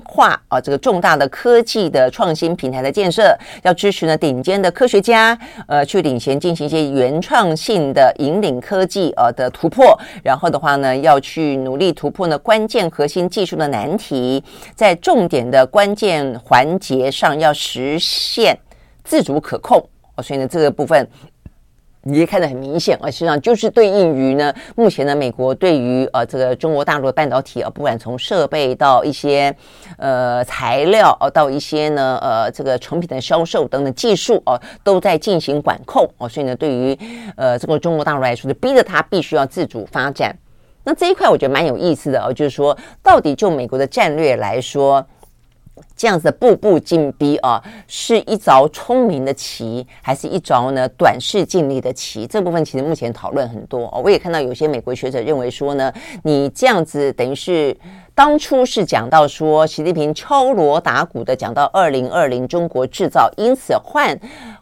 [0.06, 5.36] 化啊这个重大的科技的创新平台的建设，要支持呢顶尖的科学家，
[5.68, 10.00] 呃，去领衔进行一些原创性的引领科技呃的突破。
[10.24, 14.44] 然后的话呢，要去努力突破呢关键核心技术的难题，
[14.76, 18.56] 在重点的关键环节上要实现
[19.04, 19.84] 自主可控。
[20.16, 21.10] 哦，所以呢，这个部分。
[22.06, 29.56] 你也看得很明显啊，实际上就是对应于呢，目前呢，美国对于呃这个中国大陆的半导体啊，不管从设备到一些
[29.98, 36.98] 呃材料啊，到一些呢呃这个成品的销售等等技术哦，都在进行管控哦，所以呢，对于
[37.38, 40.38] 呃这个中国大陆来说，就逼着他必须要自主发展。
[40.84, 45.06] 那这一块我觉得蛮有意思的哦，就是说，到底就美国的战略来说。
[45.96, 52.28] 这样子步步进逼啊，是一招聪明的棋，还是一招呢短视尽力的棋？
[52.28, 53.90] 这部分其实目前讨论很多。
[54.04, 55.92] 我也看到有些美国学者认为说呢，
[56.24, 57.76] 你这样子等于是。
[58.15, 64.15] 当初是讲到说，习近平敲锣打鼓的讲到二零二零中国制造，因此唤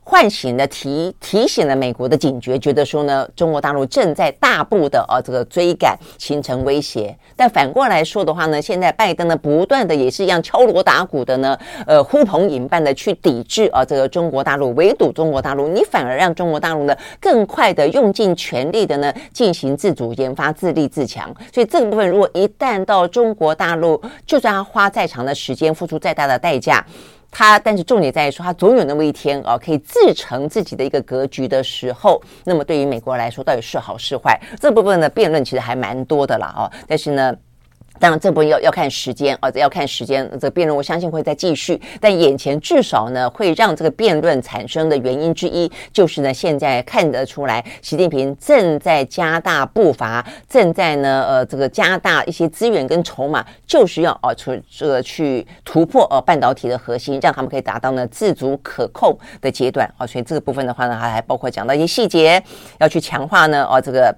[0.03, 7.13] 唤醒了提提醒了美国的警觉，觉得说呢，中国大陆正在大步的啊这个追赶，形成威胁。
[7.35, 21.29] 但反过来说的话呢，现在拜登呢不断的也是一样敲锣打鼓的呢，呃呼朋引伴的去抵制啊这个中国大陆，围堵中国大陆，你反而让中国大陆呢更快的用尽全力的呢进行自主研发、自立自强。
[21.53, 26.85] 所以这个部分如果一旦到中国大陆就算他花再长的时间，付出再大的代价，
[27.31, 32.21] 他但是重点在于说，他总有那么一天啊，可以自成自己的一个格局的时候。
[32.43, 34.39] 那么对于美国来说，到底是好是坏？
[34.59, 36.53] 这部分的辩论其实还蛮多的啦。
[36.55, 36.71] 哦。
[36.87, 37.35] 但是呢。
[38.01, 40.27] 当然，这部分要要看时间啊，要看时间。
[40.33, 60.07] 这个辩论我相信会再继续，但眼前至少呢，会让这个辩论产生的原因之一，就是呢，现在看得出来，习近平正在加大步伐，正在呢，呃，这个加大一些资源跟筹码，就是要啊，出这个去突破呃半导体的核心，让他们可以达到呢自主可控的阶段啊。
[60.07, 62.43] 所以这个部分的话呢，还还包括讲到一些细节，
[62.79, 64.11] 要去强化呢，哦，这个。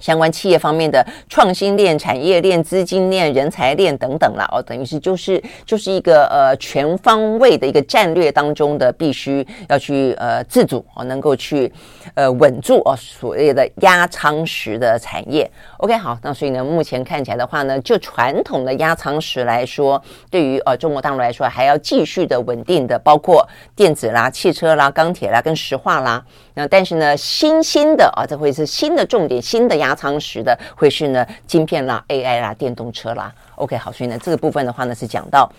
[0.00, 11.72] 相关企业方面的创新链、产业链、资金链、人才链等等了哦，等于是就是就是一个呃全方位的一个战略当中的必须要去呃自主哦，能够去
[12.14, 15.50] 呃稳住哦所谓的压舱石的产业。
[15.78, 26.24] OK，好，那所以呢，目前看起来的话呢，就传统的压舱石来说，对于呃中国大陆来说，还要继续的稳定的，包括电子啦、汽车啦、钢铁啦跟石化啦。
[26.54, 33.32] 那但是呢，新兴的啊，这会是新的重点，新的压舱石的会是呢，芯片啦、AI 啦、电动车啦。
[33.56, 35.50] OK，好，所以呢，这个部分的话呢，是讲到。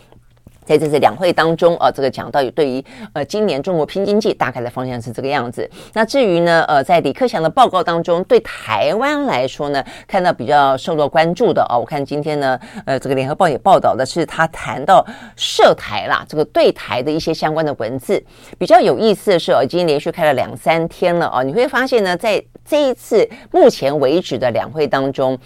[0.66, 5.70] 在这次两会当中，呃，这个讲到有对于呃今年中国拼经济大概的方向是这个样子。
[5.94, 18.22] 那至于呢，呃，在李克强的报告当中，对台湾来说呢，看到比较受到关注的哦，我看今天呢，呃，这个联合报也报道的是他谈到涉台啦，这个对台的一些相关的文字。
[18.58, 25.38] 比较有意思的是哦，已经连续开了两三天了哦，你会发现呢，在这一次目前为止的两会当中。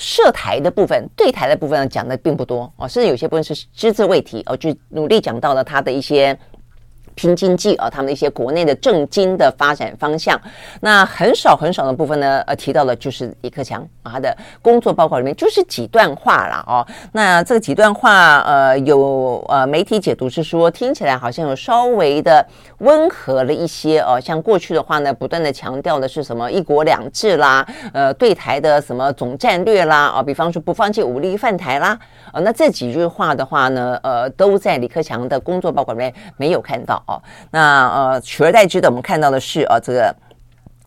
[0.00, 6.36] 涉台的部分，对台的部分，讲的并不多哦，甚至有些部分是只字未提哦，就努力讲到了他的一些。
[7.14, 10.40] 拼经济啊，他们的一些国内的政经的发展方向，
[10.80, 16.86] 那很少很少的部分呢，呃，提到的就是李克强啊，他的工作报告里面就是几段话了哦。
[17.12, 22.44] 那这几段话，呃，有呃媒体解读是说，听起来好像有稍微的
[22.78, 24.18] 温和了一些哦。
[24.20, 31.98] 像过去的话呢，不断的强调的是什么一国两制啦，呃，对台的什么总战略啦，啊，比方说不放弃武力犯台啦，
[32.32, 36.99] 呃，那这几句话的话呢，呃，都在李克强的工作报告里面没有看到。
[37.06, 40.14] 哦，那呃，取而代之的，我们看到的是，呃，这个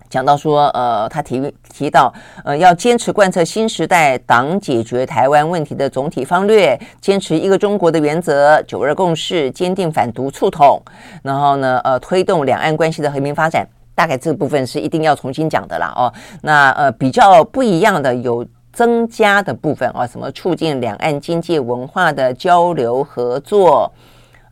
[0.09, 10.81] 讲到说，呃，他提提到，呃，要坚持贯彻新时代党解决台湾问题的总体方略，坚持一个中国的原则，九二共识，坚定反独促统，
[11.23, 13.67] 然后呢，呃，推动两岸关系的和平发展。
[13.95, 23.91] 大概这部分是一定要重新讲的啦，哦，那呃，比较不一样的有增加的部分啊，什么促进两岸经济文化的交流合作。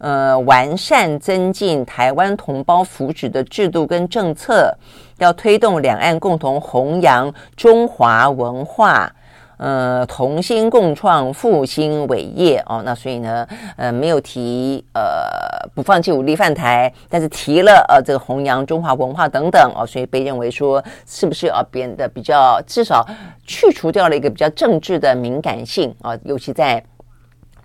[0.02, 4.76] 呃，完善增进台湾同胞福祉的制度跟政策，
[5.20, 9.14] 要推动两岸共同弘扬中华文化，
[9.58, 12.82] 呃，同心共创复兴伟业哦。
[12.84, 23.08] 那所以呢，呃，没有提呃不放弃武力犯台，但是提了呃这个弘扬中华文化等等哦，所以被认为说是不是要变得比较至少
[23.46, 26.84] 去除掉了一个比较政治的敏感性啊，尤其在。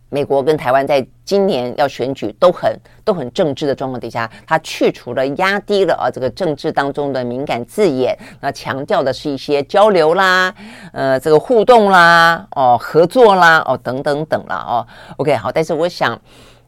[0.09, 10.55] 美国跟台湾在今年要选举都很都很政治的状况底下，他去除了压低了啊这个政治当中的敏感字眼，那强调的是一些交流啦，
[10.93, 16.19] 呃这个互动啦，哦合作啦，哦等等等啦哦，OK 好，但是我想。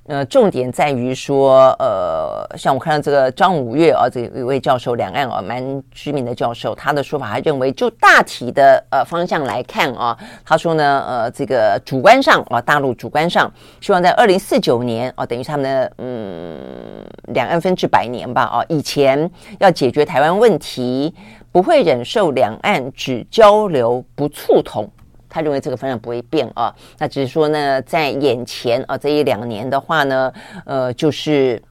[0.08, 10.16] 呃，重点在于说，呃，像我看到这个张五岳啊，这一位教授，两岸啊蛮知名的教授，他的说法，他认为就大体的呃方向来看啊，
[10.46, 21.14] 他说呢，呃，这个主观上啊，大陆主观上希望在二零四九年啊，等于他们的嗯两岸分治百年吧啊，以前要解决台湾问题，
[21.52, 24.90] 不会忍受两岸只交流不促统。
[25.38, 30.32] 他认为这个方向不会变啊，那只是说呢，在眼前啊这一两年的话呢，
[30.66, 31.62] 呃，就是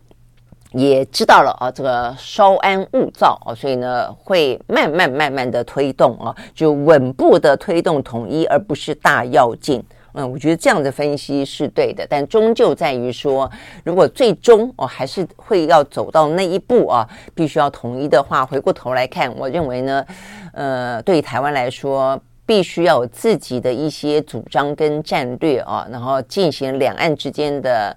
[0.72, 9.84] 也知道了啊，这个稍安勿躁啊，所以呢，会慢慢慢慢的推动啊，就稳步的推动统一，而不是大跃进。
[10.14, 13.52] 嗯，我觉得这样的分析是对的，但终究在于说，
[13.84, 20.06] 如果最终哦还是会要走到那一步啊，必须要统一的话，回过头来看，我认为呢，
[20.54, 22.18] 呃，对于台湾来说。
[22.48, 27.96] 必须要有自己的一些主张跟战略啊，然后进行两岸之间的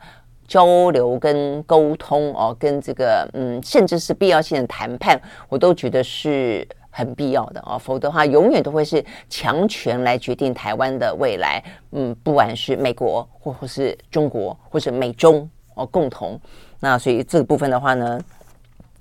[0.49, 7.79] 交流跟沟通哦，跟这个嗯，甚至是必要性的谈判，我都觉得是很必要的啊。
[7.79, 11.63] 否则的话，永远都会是强权来决定台湾的未来。
[11.93, 16.37] 嗯，不管是美国或或是中国或是美中哦共同，
[16.81, 18.21] 那所以这个部分的话呢。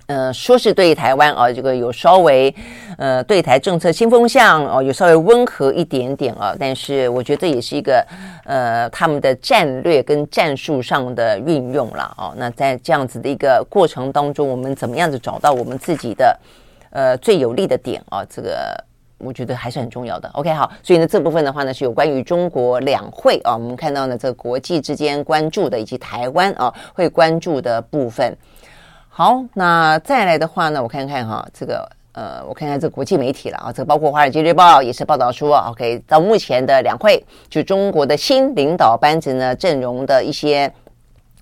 [0.10, 2.54] 呃，说是对台湾啊，这个有稍微
[2.98, 8.04] 呃对台政策新风向哦，有稍微温和一点点啊，但是我觉得这也是一个
[8.46, 12.34] 呃他们的战略跟战术上的运用了哦。
[12.36, 16.40] 那在这样子的一个过程当中，我们怎么样子找到我们自己的
[16.90, 18.26] 呃最有利的点啊？
[18.28, 18.84] 这个
[19.20, 20.28] 我觉得还是很重要的。
[20.34, 28.36] OK，好，所以呢这部分的话呢是有关于中国两会啊，我们看到呢这个国际之间关注的以及台湾啊会关注的部分。
[29.20, 40.72] 好，那再来的话呢，我看看哈，这个呃，我看看这国际媒体了啊，这个包括《华尔街日报》也是报道说，OK，到目前的两会，就中国的新领导班子呢阵容的一些。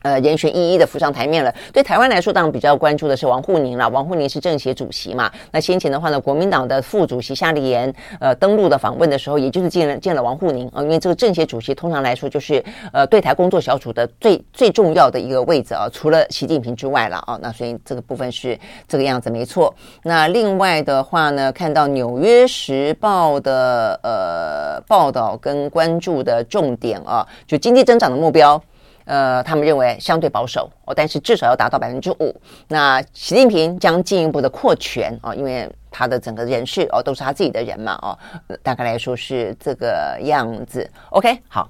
[0.07, 1.53] 呃，人选一一的浮上台面了。
[1.73, 3.89] 对台湾来说，当然比较关注的是王沪宁了。
[3.89, 5.29] 王沪宁是政协主席嘛？
[5.51, 17.37] 那先前的话呢，国民党的副主席夏立言，呃，登陆的访问的时候，也就是见了见了王沪宁啊、因为这个政协主席通常来说就是呃对台工作小组的最最重要的一个位置啊，除了习近平之外了啊。
[17.41, 19.73] 那所以这个部分是这个样子，没错。
[20.03, 28.61] 那另外的话呢，看到《纽约时报》的呃报道跟关注的重点啊，就经济增长的目标。
[29.07, 32.35] 呃，他们认为相对保守哦，但是至少要达到百分之五。
[32.67, 38.19] 那习近平将进一步的扩权哦，因为他的整个人事哦都是他自己的人嘛哦，
[38.61, 40.87] 大概来说是这个样子。
[41.09, 41.67] OK，好。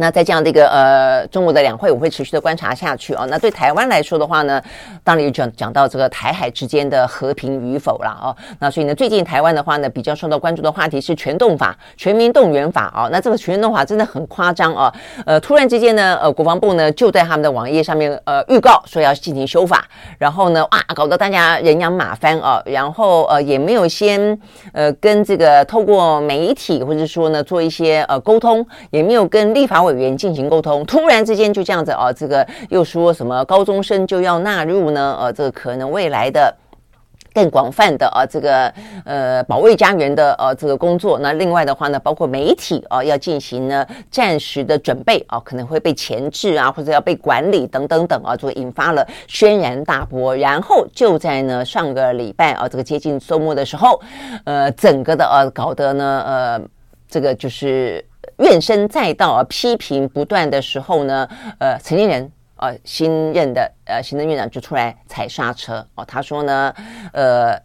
[0.00, 3.26] 那在这样的一个呃中国的两会，我会持续的观察下去啊。
[3.28, 4.62] 那对台湾来说的话呢，
[5.02, 8.34] 当然也讲讲到这个台海之间的和平与否了啊。
[8.60, 13.08] 那所以呢，最近台湾的话呢，比较受到关注的话题是全动法、全民动员法啊。
[13.10, 14.94] 那这个全动法真的很夸张啊。
[15.26, 19.84] 呃，突然之间呢，呃，国防部呢就在他们的网页上面呃预告说要进行修法，
[20.16, 22.62] 然后呢，哇，搞得大家人仰马翻啊。
[22.64, 24.38] 然后呃也没有先
[24.72, 29.87] 呃跟这个透过媒体或者说呢做一些呃沟通，也没有跟立法委。
[29.88, 35.16] 委员进行沟通，突然之间就这样子啊，这个又说什么高中生就要纳入呢？
[35.20, 36.54] 呃，这个可能未来的
[37.34, 38.72] 更广泛的啊，这个
[39.04, 41.18] 呃保卫家园的呃这个工作。
[41.18, 50.36] 那另外的话呢，包括媒体啊要进行呢暂时的准备啊，可能会被前置啊，或者要被管理等等等啊，就引发了轩然大波。
[50.36, 54.00] 然后就在呢上个礼拜啊，这个接近周末的时候，
[54.44, 56.60] 呃，整个的呃搞得呢呃
[57.08, 58.04] 这个就是。
[58.38, 66.74] 怨声载道啊，批评不断的时候呢，呃，成年人呃，新任的呃行政院长就出来踩刹车哦，他说呢，
[67.12, 67.56] 呃，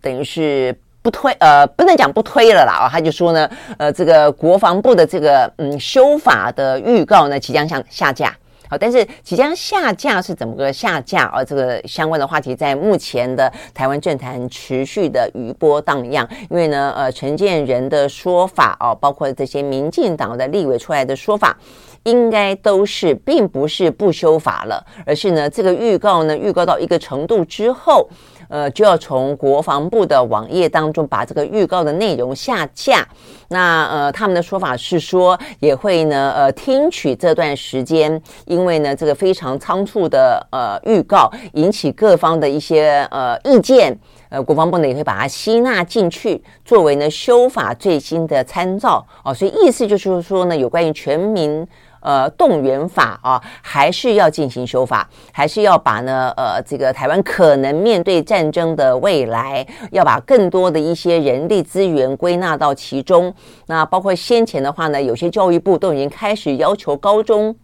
[0.00, 8.36] 等于是不推，呃，不能讲不推了啦，哦，他就说呢，呃，这个国防部的这个嗯修法的预告呢，即将向下架。
[8.70, 11.24] 好，但是即将下架是怎么个下架？
[11.32, 16.28] 而、啊、这个相关的话题在目前的台湾政坛持续的余波荡漾。
[16.50, 21.56] 因为呢，呃，陈建仁的说法哦、包括这些民进党的立委出来的说法，
[22.04, 28.08] 应该都是并不是不修法了，而是呢，这个预告呢，预告到一个程度之后。
[28.48, 33.06] 呃，就要从国防部的网页当中把这个预告的内容下架。
[33.48, 49.32] 那呃，他们的说法是说，也会呢，呃，听取这段时间，因为呢，这个非常仓促的呃预告引起各方的一些呃意见，呃，国防部呢也会把它吸纳进去，作为呢修法最新的参照哦。
[49.32, 51.66] 所以意思就是说呢，有关于全民。
[52.00, 63.32] 呃，动员法啊，还是要进行修法，还是要把呢，呃，这个台湾可能面对战争的未来，要把更多的一些人力资源归纳到其中。
[63.66, 67.54] 那包括先前的话呢，有些教育部都已经开始要求高中。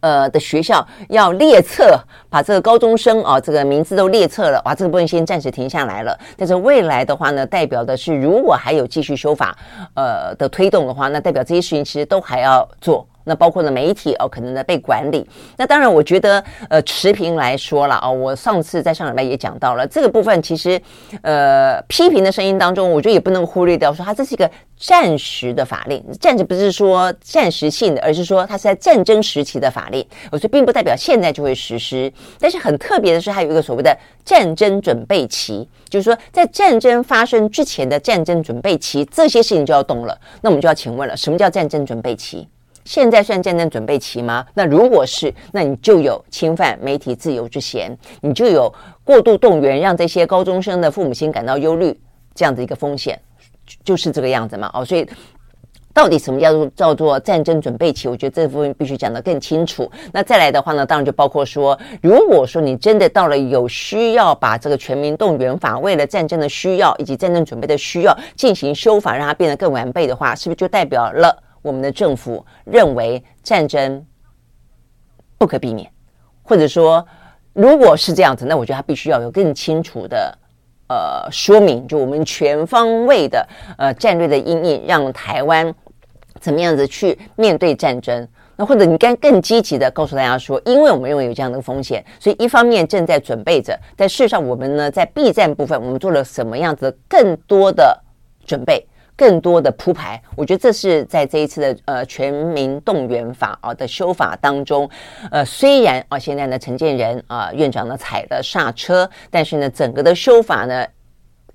[0.00, 6.16] 呃的学校要列册，把这个高中生啊这个名字都列册了，哇，这个部分先暂时停下来了。
[6.36, 9.56] 但是未来的话呢，代表的是如果还有继续修法
[9.94, 13.04] 呃的推动的话，那代表这些事情其实都还要做。
[13.26, 15.28] 那包括呢媒体哦，可能呢被管理。
[15.58, 20.80] 那当然，我觉得呃持平来说了啊、哦，我上次在上礼拜也讲到了这个部分，其实
[21.22, 32.12] 呃批评的声音当中，我觉得也不能忽略掉说它这是一个暂时的法令，暂时不是说暂时性的，而是说它是在战争时期的法令，我说并不代表现在就会实施。
[32.38, 40.16] 但是很特别的是，还有一个所谓的战争准备期，就是说在战争发生之前的战争准备期，这些事情就要动了。
[40.42, 42.46] 那我们就要请问了，什么叫战争准备期？
[42.86, 44.46] 现在算战争准备期吗？
[44.54, 48.72] 那如果是，那你就有侵犯媒体自由之嫌，你就有
[49.02, 51.98] 过度动员，让这些高中生的父母亲感到忧虑
[52.32, 53.20] 这样的一个风险，
[53.84, 54.70] 就是这个样子嘛。
[54.72, 55.04] 哦，所以
[55.92, 58.06] 到底什么叫做叫做战争准备期？
[58.06, 59.90] 我觉得这部分必须讲得更清楚。
[60.12, 71.42] 那再来的话呢，当然就包括说，如果说你真的到了有需要把这个全民动员法为了战争的需要以及战争准备的需要进行修法，让它变得更完备的话，是不是就代表了？
[71.66, 74.06] 我们的政府认为战争
[75.36, 75.90] 不可避免，
[76.44, 77.04] 或者说，
[77.52, 80.38] 如果是这样子，那我觉得他必须要有更清楚的
[80.88, 83.44] 呃说明，就我们全方位的
[83.76, 85.74] 呃战略的阴影，让台湾
[86.38, 88.28] 怎么样子去面对战争。
[88.54, 98.00] 那或者你该更积极的告诉大家说，因为我们认为有这样的风险，所以一方面正在准备着，但事实上我们呢在备战部分，我们做了什么样子更多的
[98.46, 98.86] 准备。
[99.16, 104.88] 更多的铺排，我觉得这是在这一次的呃全民动员法啊的修法当中，
[105.30, 110.86] 呃虽然啊现在呢陈建仁啊院长呢踩了刹车，但是呢整个的修法呢。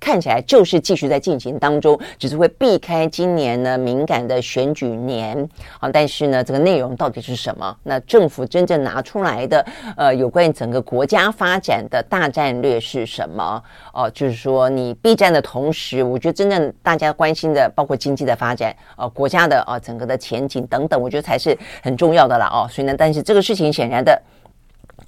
[0.02, 5.48] 看起来就是继续在进行当中，只是会避开今年呢敏感的选举年
[5.80, 5.90] 啊。
[5.90, 7.78] 但是呢，这个内容到底是什么？
[7.84, 13.64] 那政府真正拿出来的呃，有关于整个国家发展的大战略是什么？
[13.94, 22.68] 哦、就是说你备战的同时，我觉得真正大家关心的，包括经济的发展，呃，国家的啊、整个的前景等等，我觉得才是很重要的了哦。
[22.68, 24.20] 所以呢，但是这个事情显然的。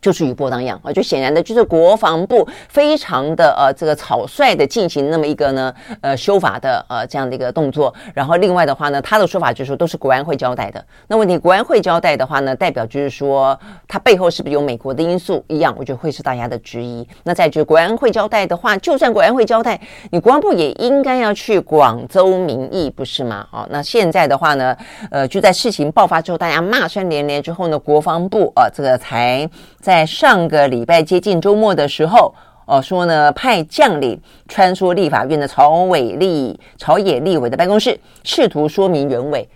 [0.04, 10.86] 就是余波荡漾啊，就显然的，就是国防部非常的呃这个草率的进行那么一个呢呃修法的呃这样的一个动作，然后另外的话呢，他的说法就是说都是国安会交代的。
[11.08, 15.74] 那问题国安会交代的话呢，代表就是说他背后是不是有美国的因素一样？
[15.80, 17.08] 我觉得会是大家的质疑。
[17.24, 19.80] 那再就是国安会交代的话，就算国安会交代，
[20.12, 23.48] 你国防部也应该要去广州民意不是吗？
[23.54, 24.76] 哦，那现在的话呢，
[25.10, 29.50] 呃就在事情爆发之后，大家骂声连连之后呢，国防部呃这个才
[29.80, 29.93] 在。
[29.94, 32.34] 在上个礼拜接近周末的时候，
[32.66, 39.48] 哦，说呢派将领穿梭立法院的朝委立朝野立委的办公室，试图说明原委。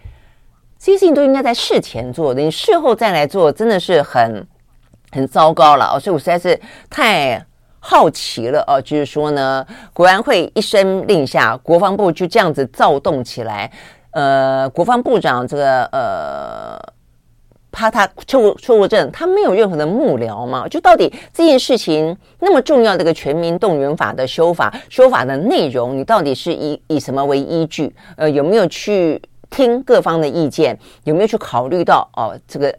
[0.78, 4.46] 这些事情都应该在事前做的，你事后再来做，真的是很
[5.12, 6.00] 很糟糕了哦。
[6.00, 7.44] 所以我实在是太
[7.80, 13.72] 好奇了哦，就是说呢，国安会一声令下，国防部就这样子躁动起来。
[14.12, 16.97] 呃，国防部长这个呃。
[17.72, 20.68] 怕他错误错误症，他没有任何的幕僚嘛？
[20.68, 27.94] 就到底这件事情那么重要的一个全民动员法的修法，修法的内容，你到底是以以什么为依据？
[28.16, 30.78] 呃，有没有去听各方的意见？
[31.04, 32.74] 有没有去考虑到哦这个？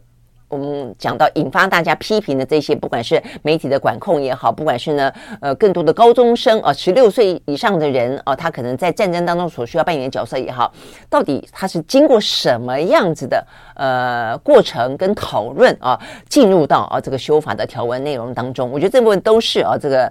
[0.49, 10.73] 我们讲到引发大家批评的这些，不管是媒体的管控也好，不管是呢，呃，更多的高中生啊，十六岁以上的人啊，他可能在战争当中所需要扮演的角色也好，
[11.11, 18.71] 到底他是经过什么样子的呃过程跟讨论啊，进入到啊这个修法的条文内容当中？
[18.71, 20.11] 我觉得这部分都是啊这个。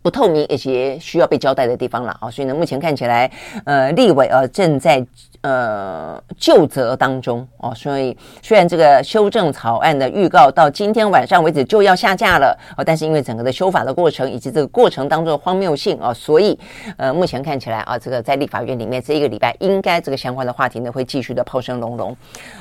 [0.00, 3.30] 不透明一些需要被交代的地方了啊，所以呢，目前看起来，
[3.64, 5.06] 呃，立委呃正在
[5.42, 16.58] 呃旧责当中哦，所以虽然这个修正草案的预告到今天晚上为止就要下架了哦，但是因为整个的修法的过程以及这个过程当中的荒谬性啊，所以
[16.96, 22.16] 呃，目前看起来啊，这个在立法院里面这一个礼拜应该这个相关的话题呢会继续的炮声隆隆，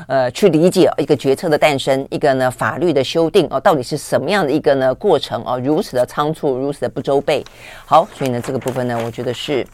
[0.08, 7.44] 呃，去理解一个决策的诞生，一个呢法律的修订哦，到底是什么样的一个呢过程哦，如此的仓促，如此的不周备。
[7.86, 9.66] 好，所以呢，这个部分呢，我觉得是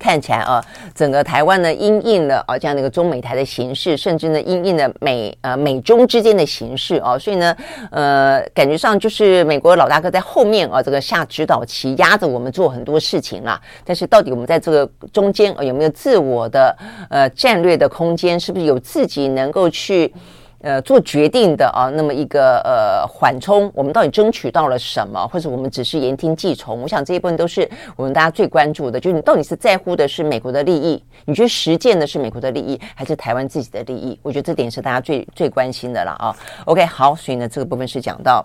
[0.00, 7.54] 看起来啊，整个台湾呢，因应了啊这样的一个中美台的形势，甚至呢，因应了美呃美中之间的形势啊，所以呢，
[7.90, 13.60] 呃，感觉上就是美国老大哥在后面啊，这个下指导棋，压着我们做很多事情啦。
[13.84, 16.74] 但是到底我们在这个中间啊，有没有自我的
[17.10, 18.40] 呃战略的空间？
[18.40, 20.10] 是不是有自己能够去？
[20.62, 26.82] 呃做决定的啊，那么一个呃缓冲，我们到底争取到了什么，或者我们只是言听计从？
[26.82, 34.18] 我想这一部分都是我们大家最关注的，就是你到底是在乎的是美国的利益，你觉得实践的是美国的利益，还是台湾自己的利益？
[34.22, 36.36] 我觉得这点是大家最最关心的了啊。
[36.66, 38.44] OK，好，所以呢，这个部分是讲到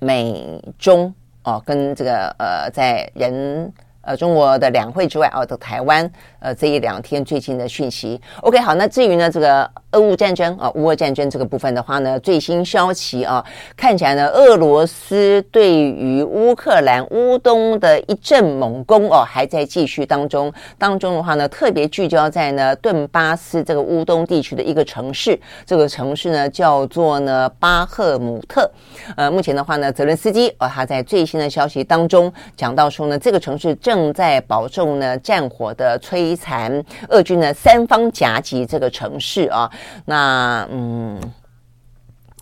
[0.00, 1.12] 美中
[1.44, 3.72] 哦，跟这个呃在人。
[4.06, 8.20] 呃，中国的两会之外，哦，的台湾，呃，这一两天最近的讯息。
[8.42, 13.44] OK，好，那至于呢，这个俄乌战争啊，乌俄战争这个部分的话呢，最新消息啊，
[13.76, 20.52] 看起来呢，俄罗斯对于乌克兰乌东的一阵猛攻哦，还在继续当中。
[20.78, 28.70] 当中的话呢，特别聚焦在呢顿巴斯这个乌东地区的一个城市，这个城市呢叫做呢巴赫姆特。
[29.16, 39.70] 呃，目前的话呢，泽伦斯基哦，他在最新的消息当中讲到说呢，这个城市正正在保重呢，战火的摧残，俄军呢三方夹击这个城市啊。
[40.04, 41.18] 那嗯，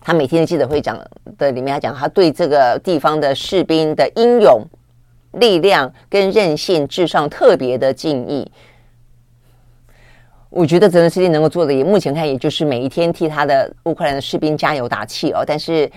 [0.00, 0.98] 他每天的记者会讲
[1.38, 4.64] 的里面，他讲他对这个地方的士兵的英勇、
[5.34, 8.50] 力量跟韧性至上特别的敬意。
[10.50, 15.44] 我觉得泽连斯基能够做的，也目前看也就是每一天替他的乌克兰的士兵加油打气哦。
[15.46, 15.88] 但是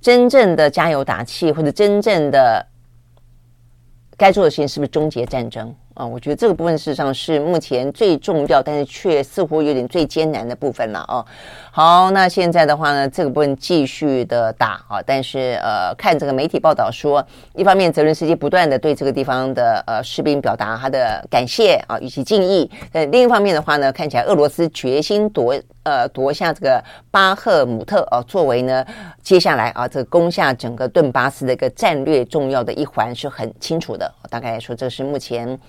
[0.00, 2.66] 真正的加油打气，或者真正的。
[4.16, 5.74] 该做的事情是不是终结战争？
[5.94, 11.24] 啊，我觉得这个部分事实上是目前最重要，但是却似乎有点最艰难的部分了啊。
[11.76, 17.22] 好，那现在的话呢，这个部分继续的打啊，但是呃，看这个媒体报道说，
[17.54, 28.82] 一方面泽伦斯基不断的对这个地方的呃士兵表达他的感谢啊，以及敬意；呃，另一方面的话呢，看起来俄罗斯决心夺呃夺下这个巴赫姆特啊，作为呢
[29.20, 34.10] 接下来啊这个攻下整个顿巴斯的一个战略重要的一环是很清楚的。
[34.30, 35.60] 大概来说，这是目前。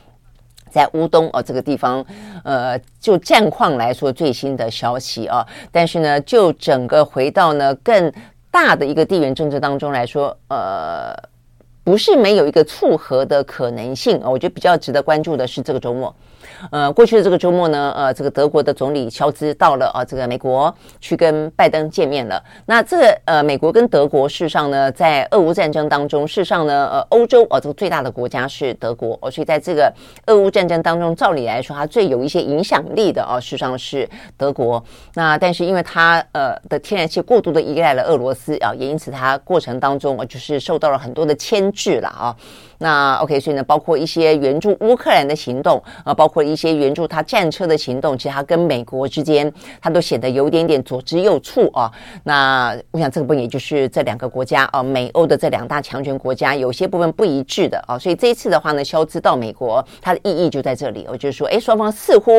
[0.70, 2.06] 在乌东哦，这个地方，
[2.44, 5.46] 呃，就战况来说最新的消息啊。
[5.72, 8.12] 但是呢，就整个回到呢更
[8.52, 11.16] 大的一个地缘政治当中来说，呃，
[11.84, 14.30] 不是没有一个促和的可能性啊。
[14.30, 16.14] 我觉得比较值得关注的是这个周末。
[16.72, 22.42] 呃，过去的这个周末呢，呃，这个德国的总理肖兹到了啊，这个美国去跟拜登见面了。
[22.66, 29.94] 那这个呃，美国跟德国事实上呢，在俄乌战争当中，事实上呢，呃，欧洲哦，这个最大的国家是德国哦，所以在这个
[30.26, 34.84] 俄乌战争当中，照理来说，它最有一些影响力的哦，事实上是德国。
[35.14, 42.36] 那但是因为它呃的天然气过度的依赖了俄罗斯啊，也因此它过程当中啊，就是受到了很多的牵制了啊。
[42.80, 49.52] 那 OK，所以呢，包括一些援助乌克兰的行动啊，包括一些援助他战车的行动，其实他跟美国之间，
[49.82, 51.92] 他都显得有点点左支右絀啊。
[52.24, 57.98] 那我想这个部分也就是这两个国家啊，美欧的这两大强权国家有些部分不一致的啊。
[57.98, 61.06] 所以这一次的话呢，肖兹到美国，它的意义就在这里。
[61.10, 62.32] 我就是说，哎，双方似乎。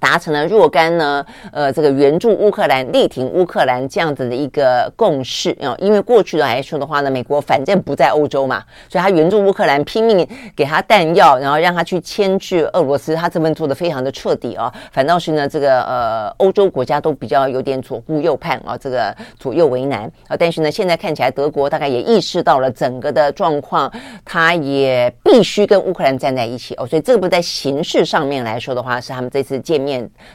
[0.00, 5.76] 达成了若干呢，呃，这个援助乌克兰、力挺乌克兰这样子的一个共识啊。
[5.78, 10.26] 因为过去的来说的话呢，美国反正不在欧洲嘛，所以他援助乌克兰，拼命
[10.56, 14.72] 给他弹药，然后让他去牵制俄罗斯，他这份做的非常的彻底啊。
[14.90, 20.34] 反倒是呢，这个呃，欧洲国家都比较有点左顾右盼啊，这个左右为难啊。
[20.34, 23.92] 但是呢，现在看起来德国大概也意识到了整个的状况，
[24.24, 26.86] 他也必须跟乌克兰站在一起哦。
[26.86, 29.89] 所以这个不在形式上面来说的话，是他们这次见面。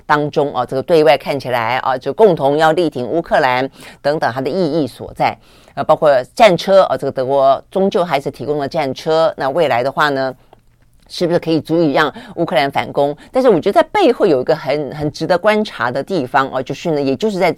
[0.06, 3.70] 当中啊，这个对外看起来啊，就共同要力挺乌克兰
[4.02, 5.38] 等等，它的意义所在，
[5.76, 10.34] 啊，包括战车啊，这个德国终究还是提供了战车，那未来的话呢？
[11.08, 13.16] 是不是可以足以让乌克兰反攻？
[13.32, 17.56] 但是我觉得在背后有一个很很值得观察的地方哦，就是呢，也就是在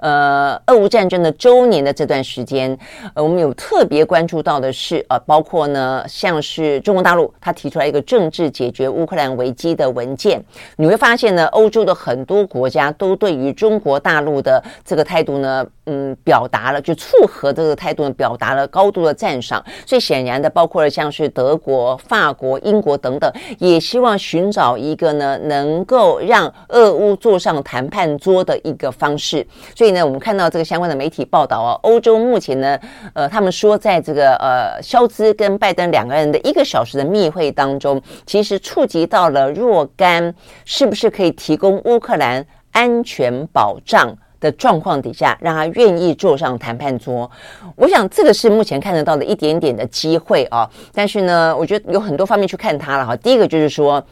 [0.00, 2.76] 呃俄乌战争的周年的这段时间，
[3.14, 10.42] 呃，我们有特别关注到的是，呃，包括呢，像是中国大陆，他提出来一个政治解决乌克兰危机的文件，
[10.76, 19.64] 你会发现呢，欧洲的很多国家都对于中国大陆的这个态度呢，嗯，表达了就促和这个态度呢，表达了高度的赞赏。
[19.86, 22.87] 所以显然的，包括了像是德国、法国、英国。
[22.88, 29.46] 国等等，也希望寻找一个呢，能够让俄乌坐上谈判桌的一个方式。
[29.76, 32.78] 所以呢，我们看到这个相关的媒体报道啊，欧洲目前呢，
[33.12, 40.34] 呃，他们说在这个呃，肖兹跟拜登两个人的一个小时的密会当中，其实触及到了若干
[40.64, 44.16] 是不是可以提供乌克兰安全保障。
[44.40, 47.28] 的状况底下，让他愿意坐上谈判桌，
[47.74, 50.68] 我想这个是目前看得到的一点点的机会啊。
[50.92, 53.16] 但是呢，我觉得有很多方面去看他了哈。
[53.16, 54.04] 第一个就是说，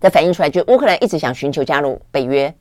[0.00, 2.52] 在反映出来，就乌克兰一直想寻求加入北约。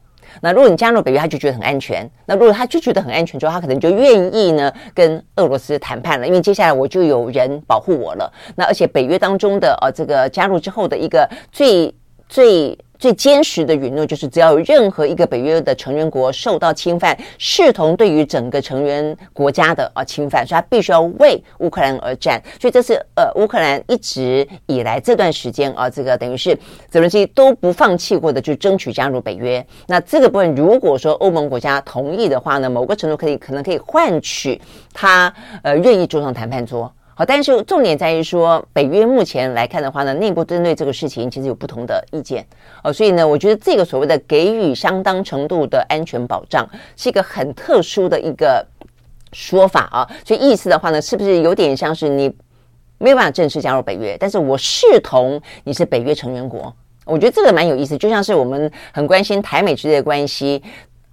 [0.42, 2.10] 那如果你加入北约，他就觉得很安全。
[2.26, 8.32] 那如果他就觉得很安全之后，他可能就愿意呢跟俄罗斯谈判了，因为接下来我就有人保护我了。
[8.56, 11.94] 那而且北约当中的呃这个加入之后的一个最
[12.30, 12.78] 最。
[13.02, 22.40] 最坚实的允诺就是，只要有任何一个北约的成员国受到侵犯，视同对于整个成员国家的啊侵犯，所以他必须要为乌克兰而战。
[22.62, 26.56] 所以这是呃乌克兰一直以来这段时间啊，这个等于是
[26.92, 29.66] 泽伦斯基都不放弃过的，就争取加入北约。
[29.88, 34.62] 那这个部分，如果说欧盟国家同意的话呢，某个程度可以可能可以换取
[34.94, 35.34] 他
[35.64, 36.94] 呃愿意坐上谈判桌。
[37.26, 42.46] 但是重点在于说，北约目前来看的话呢，内部针对这个事情其实有不同的意见
[42.84, 48.66] 哦，所以呢，我觉得这个所谓的给予相当程度的安全保障，是一个很特殊的一个
[49.34, 50.10] 说法啊。
[50.26, 52.34] 所以意思的话呢，是不是有点像是你
[52.98, 56.74] 没有办法正式加入北约，但是我视同你是北约成员国？
[57.06, 60.62] 我觉得这个蛮有意思，就像是我们很关心台美之间的关系，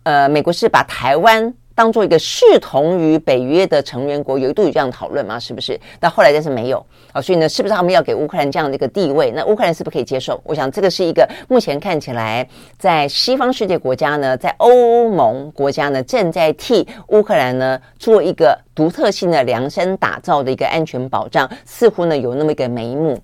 [0.02, 1.52] 呃，美国是把台湾。
[1.78, 5.38] 当做一个视同于北约的成员国，有一度有这样讨论吗？
[5.38, 5.78] 是不是？
[6.00, 9.30] 那后来但是没有啊，所以呢，是不是他们要给乌克兰这样的一个地位？
[9.30, 10.40] 那乌克兰是不是可以接受？
[10.42, 12.44] 我想这个是一个目前看起来
[12.80, 23.16] 在西方世界国家呢，在欧盟国家呢，正在替乌克兰呢做一个独特性的量身打造的一个安全保障，似乎呢有那么一个眉目。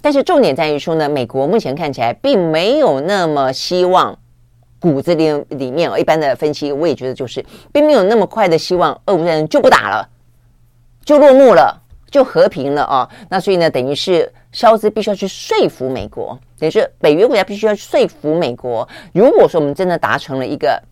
[0.00, 4.18] 但是重点在于说呢，美国目前看起来并没有那么希望。
[4.80, 10.08] 骨子里里面，一般的分析，我也觉得就是，并没有那么快的希望，俄乌战争就不打了，
[11.04, 11.78] 就落幕了，
[12.10, 13.08] 就和平了啊。
[13.28, 18.88] 那所以呢，等于是肖斯必须要去说服美国，等于是北约国家必须要说服美国。
[19.12, 20.82] 如果说我们真的达成了一个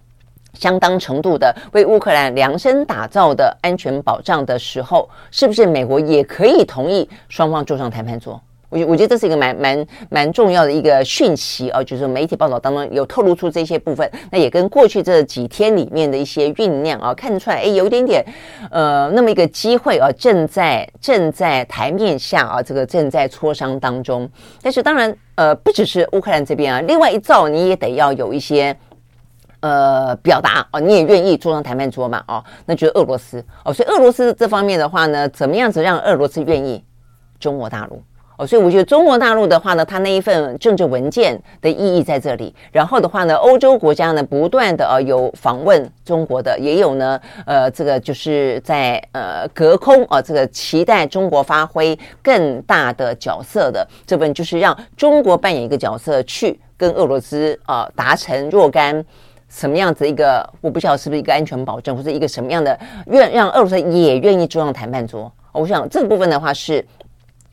[0.55, 8.41] 相当程度的为乌克兰量身打造的安全保障的时候，是不是美国也可以同意双方坐上谈判桌？
[8.71, 18.25] 我觉我觉得这是一个蛮蛮蛮重要的一个讯息啊，就是媒体报道当中有透露出这些部分，那也跟过去这几天里面的一些酝酿啊，看得出来，哎，有一点点
[18.71, 24.29] 呃，那么一个机会啊，正在正在台面下啊，这个正在磋商当中。
[24.61, 28.77] 但是当然，呃，不只是乌克兰这边啊，另外一造你也得要有一些
[29.61, 36.85] 呃表达啊，你也愿意坐上谈判桌嘛，哦，那就是俄罗斯哦，所以俄罗斯这方面的话呢，怎么样子让俄罗斯愿意？
[37.41, 38.03] 中国大陆。
[38.39, 42.55] 哦，所以我觉得中国大陆的话呢，它那一份政治文件的意义在这里。
[42.71, 59.05] 然后的话呢，欧洲国家呢不断的呃有访问中国的，也有呢呃这个就是在呃隔空啊、这个期待中国发挥更大的角色的这份，就是让中国扮演一个角色去跟俄罗斯啊、呃、达成若干
[59.49, 65.33] 什么样子一个，我不晓得是不是一个安全保证，或者一个什么样的愿让俄罗斯也愿意坐上谈判桌。
[65.51, 66.87] 我想这个部分的话是。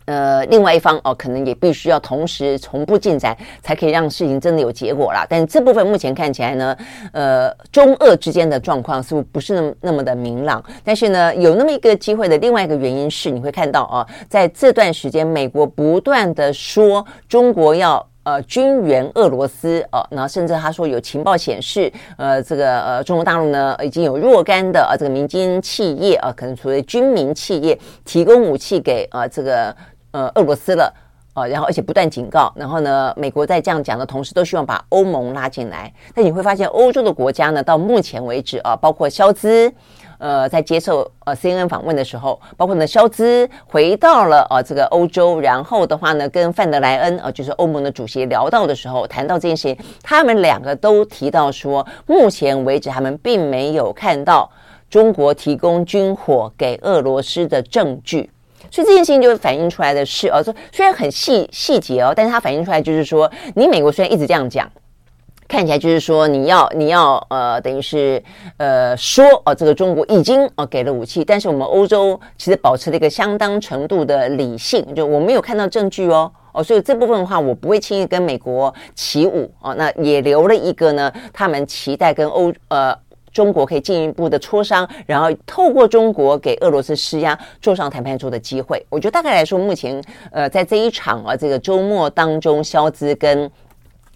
[0.06, 5.26] 呃，另外一方哦，可能也必须要同时同步进展，才可以让事情真的有结果啦。
[5.28, 6.78] 但这部分目前看起来呢，
[7.12, 10.64] 呃，中俄之间的状况似乎不是那么那么的明朗。
[10.84, 29.76] 但是呢，有那么一个机会的另外一个原因是，你会看到啊，在这段时间，美国不断的说中国要呃军援俄罗斯哦，然后甚至他说有情报显示，呃，这个呃中国大陆呢已经有若干的呃这个民间企业啊，可能所谓军民企业提供武器给呃这个。
[30.16, 30.94] 呃，俄罗斯了，
[31.34, 35.92] 呃，然后而且不断警告，然后呢，美国在这样讲的同时，都希望把欧盟拉进来。
[36.14, 39.70] 但你会发现，欧洲的国家呢，到目前为止啊，包括肖兹，
[40.18, 54.50] 呃，在接受呃 CNN 访问的时候，包括呢，肖兹回到了呃这个欧洲，然后的话呢，跟范德莱恩啊，就是欧盟的主席聊到的时候，谈到这件事情，他们两个都提到说，目前为止他们并没有看到
[54.90, 58.32] 中国提供军火给俄罗斯的证据。
[58.72, 64.70] 所以这件事情就反映出来的是，哦，说虽然很细细节哦，但是它反映出来就是说，你美国虽然一直这样讲，
[65.48, 68.22] 看起来就是说你要你要呃，等于是
[68.58, 82.98] 呃说哦，这个中国已经哦给了武器，但是我们欧洲其实保持了一个相当程度的理性，就我没有看到证据哦哦，所以这部分的话，我不会轻易跟美国起舞哦，那也留了一个呢，他们期待跟欧呃。
[83.36, 88.82] 中国可以进一步的磋商，然后透过中国给俄罗斯施压，坐上谈判桌的机会。
[88.90, 93.52] 我觉得大概来说，目前呃，在这一场啊这个周末当中，肖兹跟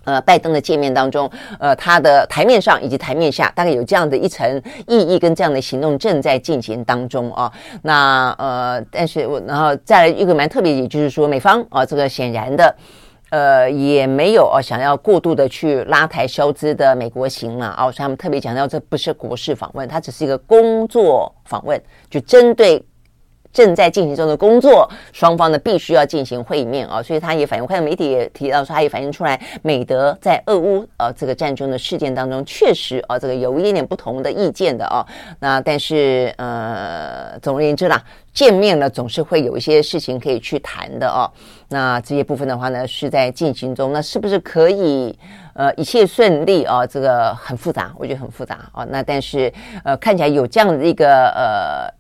[0.06, 7.52] 呃拜登的见面当中，呃，他的台面上以及台面下，大概有这样的一层意义跟这样的行动正在进行当中啊。
[7.82, 12.74] 那呃，但是我然后再来一个蛮特别，也就是说，美方啊，这个显然的。
[13.30, 22.84] 呃，也没有哦，想要过度的去拉抬消资的美国行了哦，所以他们特别强调，这不是国事访问，它只是一个工作访问，就针对
[23.52, 35.06] 正在进行中的工作，双方呢必须要进行会面啊，所以他也反映，我看媒体也提到说，他也反映出来，美德在俄乌呃这个战争的事件当中，确实啊这个有一点点不同的意见的啊，
[35.40, 38.02] 那但是呃总而言之啦，
[38.34, 41.26] 见面了总是会有一些事情可以去谈的哦，
[41.70, 45.18] 那这些部分的话呢是在进行中，那是不是可以
[45.54, 46.86] 呃一切顺利啊？
[46.86, 49.52] 这个很复杂，我觉得很复杂啊，那但是
[49.84, 51.99] 呃看起来有这样的一个呃。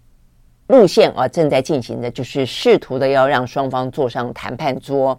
[0.69, 5.17] 路线啊，正在进行的，就是试图的要让双方坐上谈判桌，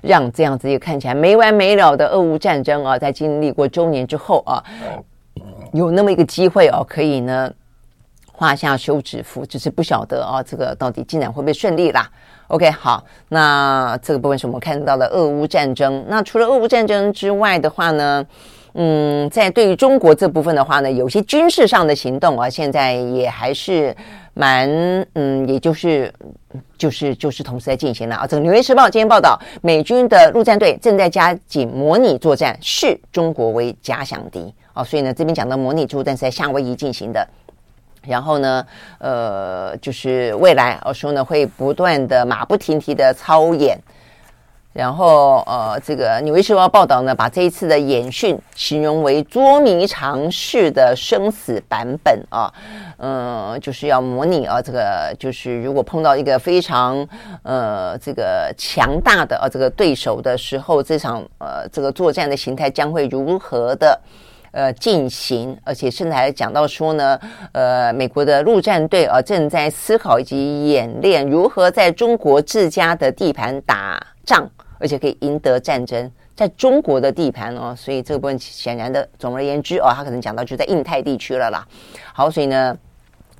[0.00, 4.62] 让这样子一个看起来没完没了的俄乌战争啊，在经历过周年之后啊，
[5.72, 7.52] 有那么一个机会哦，可以呢
[8.32, 12.08] 画下休止符，只是不晓得啊，这个到底进展会不会顺利啦
[12.46, 16.04] ？OK，好，那这个部分是我们看到的俄乌战争。
[16.06, 18.24] 那除了俄乌战争之外的话呢，
[18.74, 23.92] 嗯，在对于中国这部分的话呢，有些军事上的行动啊，现在也还是。
[24.34, 24.68] 蛮
[25.14, 26.12] 嗯，也就是
[26.76, 28.26] 就是就是同时在进行了啊。
[28.26, 34.84] 这个《纽约时报》今天报道，美军的陆战队正在加紧模拟作战，视中国为假想敌啊。
[34.84, 37.26] 所以呢，这边讲到模拟作战是在夏威夷进行的。
[38.06, 38.66] 然后呢，
[38.98, 43.78] 呃，就是未来我说呢，会不断的马不停蹄的操演。
[44.74, 52.52] 然后，呃，这个《纽约时报》报道呢，把这一次的演训形容为捉迷藏式的生死版本啊，
[52.98, 57.06] 嗯、呃，就是要模拟啊，这个就是如果碰到一个非常
[57.44, 63.96] 呃这个强大的啊这个对手的时候，这场呃这个作战的形态将会如何的
[64.50, 67.16] 呃进行，而且甚至还讲到说呢，
[67.52, 74.50] 呃，美国的陆战队啊正在思考以及演练如何在中国自家的地盘打仗。
[74.78, 81.66] 而且可以赢得战争，在中国的地盘哦，所以这个部分显然的，总而言之哦，他可能讲到就在印太地区了啦。
[82.12, 82.76] 好，所以呢，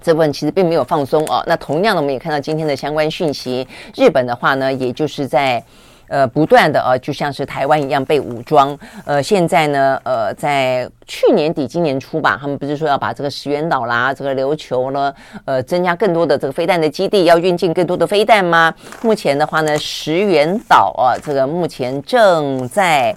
[0.02, 1.42] 这部分其实并没有放松哦。
[1.46, 3.66] 那同样的，我们也看到今天的相关讯息，
[3.96, 5.64] 日本的话呢，也就是在。
[6.08, 8.76] 呃，不断的呃，就像是台湾一样被武装。
[9.04, 18.72] 呃，现在呢，呃，在去年底、今年初吧，他们不是说要把这个石垣岛啦、这个琉球呢，呃，增加更多的这个飞弹的基地，要运进更多的飞弹吗？
[19.02, 23.14] 目前的话呢，石垣岛啊，这个目前正在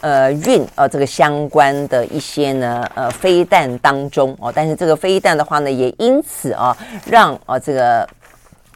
[0.00, 6.76] 呃运呃这个相关的一些呢呃飞弹当中哦，但是这个飞弹的话呢，也因此啊，
[7.06, 8.08] 让啊这个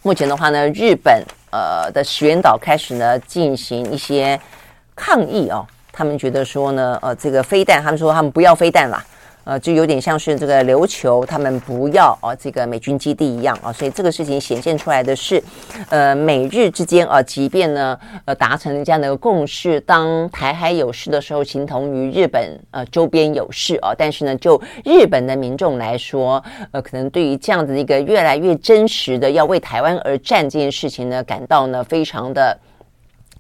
[0.02, 1.22] 目前的话呢，日本。
[1.56, 4.38] 呃的石原岛开始呢进行一些
[4.94, 9.02] 抗议哦，他们觉得说呢，呃，这个飞弹，他们说他们不要飞弹了。
[9.46, 15.40] 呃，就有点像是这个琉球，他们不要啊、呃，这个美军基地一样啊、呃，所以这个事情显现出来的是，
[15.88, 26.42] 呃，美日之间啊、呃，即便呢，呃，达成了这样的共识，当台海有事的时候，形同于日本呃周边有事啊、呃，但是呢，就日本的民众来说，
[26.72, 32.58] 呃，可能对于这样子一个越来越真实的要为台湾而战这件事情呢，感到呢非常的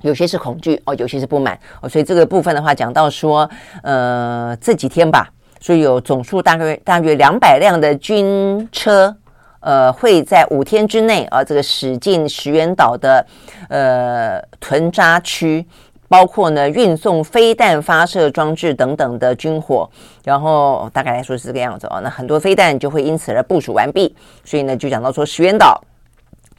[0.02, 3.50] 有些是恐惧哦，有些是不满哦，所以这个部分的话，讲到说，
[3.82, 5.28] 呃，这几天吧。
[5.60, 9.14] 所以有总数大概大约两百辆的军车，
[9.60, 13.26] 呃，会在五天之内啊，这个驶进石垣岛的
[13.68, 15.66] 呃屯扎区，
[16.08, 19.88] 包括呢运送飞弹发射装置等等的军火，
[20.24, 22.00] 然后大概来说是这个样子哦。
[22.02, 25.82] 那很多飞弹就会因此而部署完毕，所以呢就讲到说石垣岛。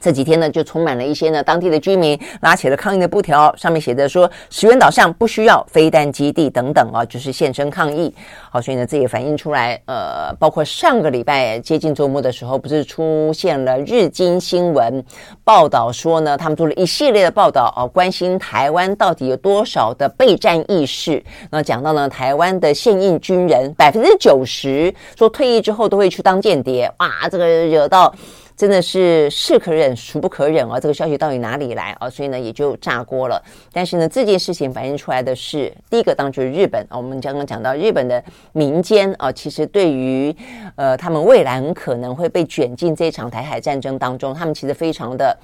[0.00, 8.14] 这几天呢，就充满了一些呢当地的居民拉起了抗议的布条，上面写着说石垣岛上不需要飞弹基地等等啊，就是现身抗议。
[8.50, 15.04] 好，所以呢，这也反映出来，呃，包括上个礼拜接近周末的时候，不是出现了日经新闻
[15.42, 21.20] 报道说呢，他们做了一系列的报道啊，关心台湾到底有多少的备战意识。
[21.50, 28.14] 那讲到呢，台湾的现役军人百分之九十说退役之后都会去当间谍，哇，这个惹到。
[28.58, 30.80] 真的是是可忍，孰不可忍啊！
[30.80, 32.10] 这个消息到底哪里来啊？
[32.10, 33.40] 所以呢，也就炸锅了。
[33.72, 36.96] 但是呢，这件事情反映出来的是，第一个当然就是日本啊。
[36.96, 40.34] 我们刚刚讲到日本的民间啊，其实对于
[40.74, 45.38] 呃他们未来很可能会被卷进这场台海战争当中，他们其实非常的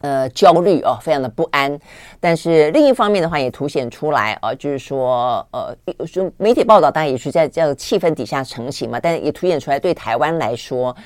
[0.00, 1.78] 呃焦虑哦，非常的不安。
[2.18, 5.76] 但是另一方面的话，也凸显出来啊，就是说呃，
[6.10, 10.96] 就媒体报道当然也是在这样的气氛底下成型嘛，但是也凸显出来对台湾来说。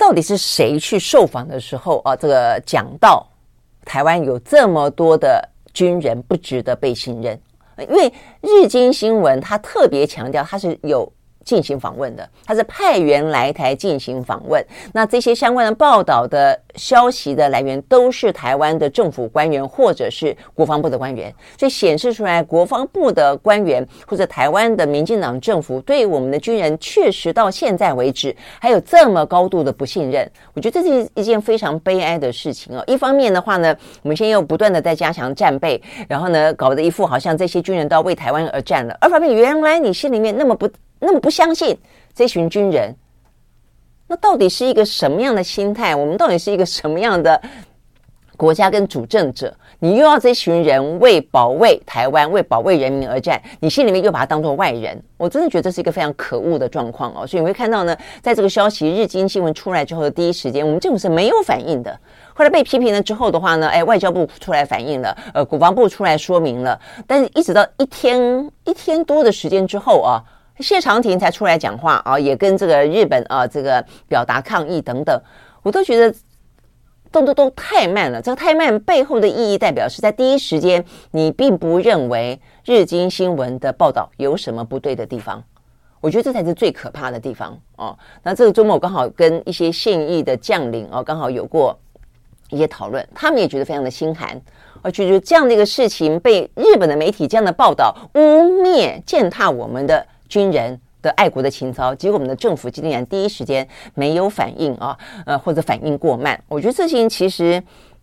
[0.00, 2.16] 到底是谁去受访的时候啊？
[2.16, 3.28] 这个讲到
[3.84, 7.38] 台湾有这么多的军人不值得被信任，
[7.76, 11.06] 因为日经新闻它特别强调它是有
[11.44, 14.64] 进行访问的，他是派员来台进行访问。
[14.92, 30.30] 那这些相关的报道的消息的来源，都是台湾的政府官员或者是国防部的官员，所以显示出来，国防部的官员或者台湾的民进党政府对我们的军人，确实到现在为止还有这么高度的不信任。
[30.54, 32.84] 我觉得这是一件非常悲哀的事情哦。
[32.86, 38.96] 一方面的话呢，我们现在又不断的在加强战备，然后呢，搞得一副好像这些军人都要为台湾而战了。
[39.00, 40.68] 二方面，原来你心里面那么不。
[41.00, 41.76] 那么不相信
[42.14, 42.94] 这群军人，
[44.06, 45.96] 那到底是一个什么样的心态？
[45.96, 47.40] 我们到底是一个什么样的
[48.36, 49.54] 国家跟主政者？
[49.78, 57.26] 你又要这群人为保卫台湾、为保卫人民而战，你心里面又把他当做外人，我真的觉得这是一个非常可恶的状况哦。
[57.26, 61.98] 所以你会看到呢，在这个消息日经新闻出来之后的第一时间，我们政府是没有反应的。
[62.34, 70.22] 后来被批评了之后的话呢，哎，外交部出来反应了，呃，国防部出来说明了，但是一直到一天一天多的时间之后啊。
[70.60, 75.20] 谢长廷才出来讲话啊，也跟这个日本啊这个表达抗议等等，
[75.62, 76.14] 我都觉得
[77.12, 78.22] 动作都，太慢了。
[78.22, 85.42] 这个太慢背后的意义，代表是在第一时间你并不认为日经新闻的报道有什么不对的地方。
[86.00, 87.98] 我觉得这才是最可怕的地方哦。
[88.22, 91.78] 那这个周末刚好跟一些现役的将领哦，刚好有过
[92.50, 94.40] 一些讨论，他们也觉得非常的心寒。
[94.82, 98.20] 我觉得这样的一个事情被日本的媒体这样的报道污
[98.62, 100.06] 蔑践踏我们的。
[100.30, 106.40] 军人的爱国的情操，结果我们的政府竟然第一时间没有反应啊，呃，或者反应过慢。
[106.46, 107.60] 我觉得这些其实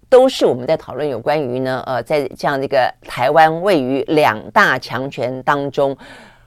[0.09, 5.95] 都是我们在讨论有关于呢，呃，在这样的一个台湾位于两大强权当中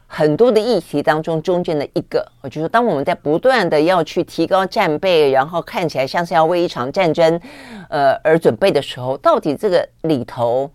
[0.07, 2.27] 很多的议题当中中间的一个。
[2.43, 7.41] 我就说，当我们在不断的要去提高战备，然后看起来像是要为一场战争，
[7.89, 10.71] 呃，而准备的时候，到底这个里头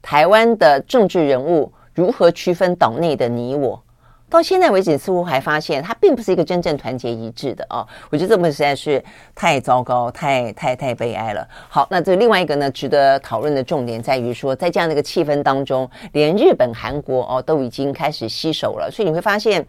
[0.00, 1.70] 台湾的政治人物。
[1.94, 3.80] 如何区分岛内的你我？
[4.28, 7.86] 到现在为止，似乎还发现它并不是一个真正团结一致的啊！
[8.10, 9.02] 我觉得这么实在是
[9.34, 11.46] 太糟糕、太太太悲哀了。
[11.68, 19.64] 好，那这另外一个呢，值得讨论的重点在于说，在这样的一个气氛当中，连日本、韩国哦都已经开始洗手了，所以你会发现。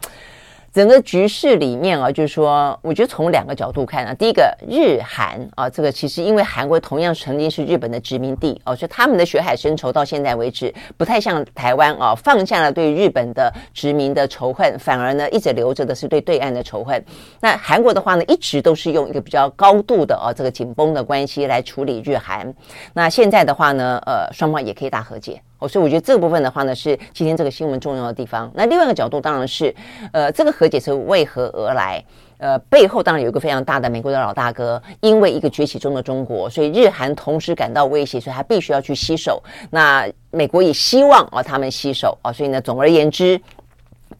[0.76, 17.02] 整个局势里面啊，就是说，我觉得从两个角度看啊，第一个，日韩啊，这个其实因为韩国同样曾经是日本的殖民地哦，所以他们的血海深仇到现在为止不太像台湾啊，放下了对日本的殖民的仇恨，反而呢一直留着的是对对岸的仇恨。
[17.40, 22.54] 那韩国的话呢，一直都是用一个比较高度的啊这个紧绷的关系来处理日韩。
[22.92, 25.42] 那现在的话呢，呃，双方也可以大和解。
[25.60, 28.52] 哦，所以我觉得这个部分的话呢，是今天这个新闻重要的地方。
[28.54, 29.74] 那另外一个角度当然是，
[30.12, 32.04] 呃，这个和解是为何而来？
[32.38, 39.42] 呃，背后当然有一个非常大的美国的老大哥，因为一个崛起中的中国，所以日韩同时感到威胁，所以他必须要去洗手。
[39.70, 43.40] 那美国也希望啊，他们洗手啊，所以呢，总而言之。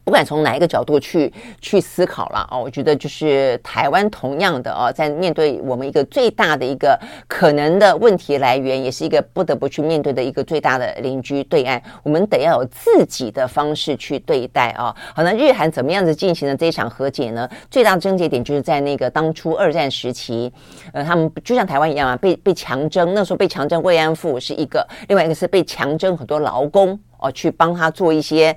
[0.06, 6.96] 不管从哪一个角度去去思考了啊，我觉得就是台湾同样的啊，在面对我们一个最大的一个
[7.26, 14.94] 可能的问题来源，也是一个不得不去面对的一个最大的邻居对岸，我们得要有自己的方式去对待啊。
[15.12, 17.50] 好，那日韩怎么样子进行的这一场和解呢？
[17.68, 20.52] 最大的症结点就是在那个当初二战时期，
[20.92, 26.96] 呃，他们就像台湾一样啊，被被强征，那时候被强征慰安妇是一个，另外一个是被强征很多劳工。
[27.32, 28.56] 去帮他做一些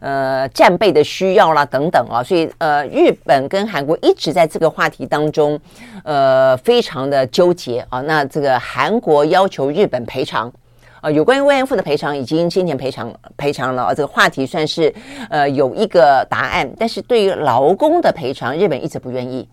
[0.00, 5.58] 呃战备的需要啦等等啊，所以呃日本跟韩国一直在这个话题当中
[6.04, 8.00] 呃非常的纠结啊。
[8.00, 10.52] 那这个韩国要求日本赔偿
[11.00, 14.92] 啊，有关于慰安妇的赔偿已经今年赔偿赔偿了啊，这个话题算是
[15.28, 16.70] 呃有一个答案。
[16.78, 19.48] 但是对于劳工的赔偿，日本一直不愿意。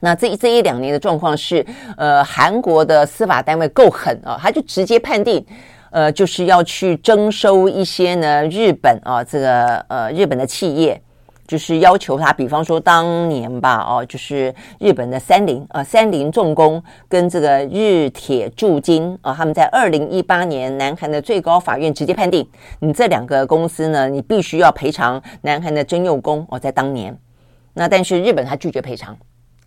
[0.00, 1.64] 那这这一两年的状况是
[1.96, 5.44] 呃韩国的司法单位够狠啊，他就直接判定。
[5.92, 10.98] 呃，就是要去征收一些呢，日本啊，这个呃，日本的企业，
[11.46, 22.48] 就是要求他，比方说当年吧，哦，就是日本的三菱啊，三菱重工跟这个日铁铸金啊，他们在二零一八年，南韩的最高法院直接判定，
[22.80, 27.14] 你这两个公司呢，你必须要赔偿南韩的征用工哦，在当年，
[27.74, 29.14] 那但是日本他拒绝赔偿。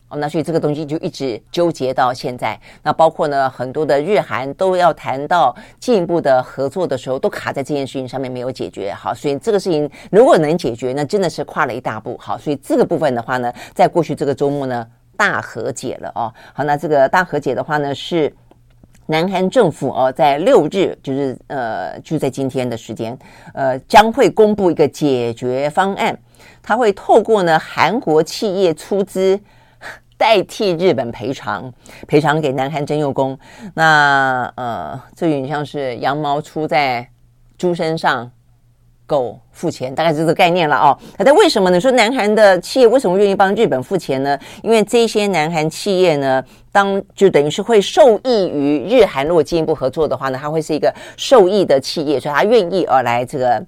[0.08, 2.60] 哦，那所以这个东西就一直纠结到现在。
[2.84, 8.94] 那包括呢，很多的日韩都要谈到进一步的合作的时候，都卡在这件事情上面没有解决。
[8.94, 12.16] 好，所以这个事情如果能解决，那真的是跨了一大步。
[12.20, 14.88] 好，所以这个部分的话呢，在过去这个周末呢，
[15.18, 16.32] 大和解了哦。
[16.54, 18.32] 好，那这个大和解的话呢，是
[19.08, 23.18] 南韩政府哦，在六日，就是呃，就在今天的时间，
[23.56, 26.16] 呃，将会公布一个解决方案。
[26.62, 29.40] 他会透过呢，韩国企业出资。
[30.18, 31.72] 代替日本赔偿，
[32.08, 33.38] 赔偿给南韩征用工。
[33.74, 37.08] 那呃，这有点像是羊毛出在
[37.58, 38.32] 猪身上，
[39.06, 40.98] 狗付钱，大概是这个概念了哦。
[41.20, 41.80] 那为什么呢？
[41.80, 44.40] 说南韩的企业为什么愿意帮日本付钱呢？
[44.64, 53.64] 因为这些南韩企业呢，当就等于是会受益于日韩如果进一步合作的话呢，它会是一个受益的企业，所以它愿意而来这个。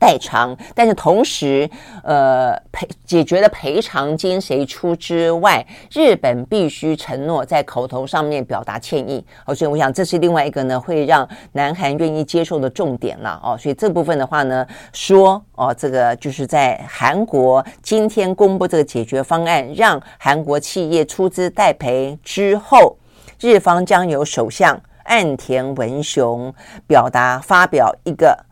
[0.00, 1.68] 代偿，但是同时，
[2.02, 9.22] 呃，赔解决的赔偿金谁出之外，日本必须承诺在口头上面表达歉意。
[9.44, 13.38] 哦，所以我想这是另外一个呢，会让南韩愿意接受的重点了。
[13.44, 22.96] 哦，所以这部分的话呢，说哦，这个就是在韩国今天公布这个解决方案，让韩国企业出资代赔之后，
[23.38, 26.50] 日方将由首相岸田文雄
[26.86, 28.46] 表达发表一个。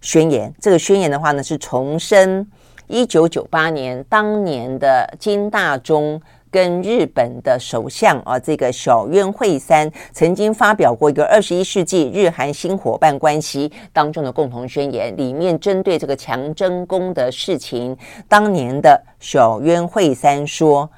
[0.00, 2.46] 宣言，这个宣言的话呢，是重申
[2.86, 6.20] 一九九八年当年的金大中
[6.50, 17.96] 跟日本的首相啊，这个小渊惠三曾经发表过一个二十一世纪日韩新伙伴关系当中的共同宣言，里面针对这个强征工的事情，
[18.26, 20.90] 当年的小渊惠三说。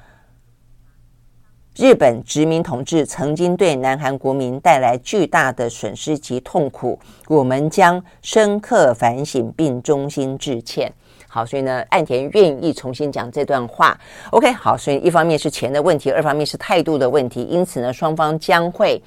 [1.75, 10.93] 日本殖民统治曾经对南韩国民带来巨大的损失及痛苦，我们将深刻反省并衷心致歉。
[11.27, 13.99] 好，所以呢，岸田愿意重新讲这段话。
[14.29, 19.01] OK，好，所以一方面是钱的问题，二方面是态度的问题，因此呢，双方将会。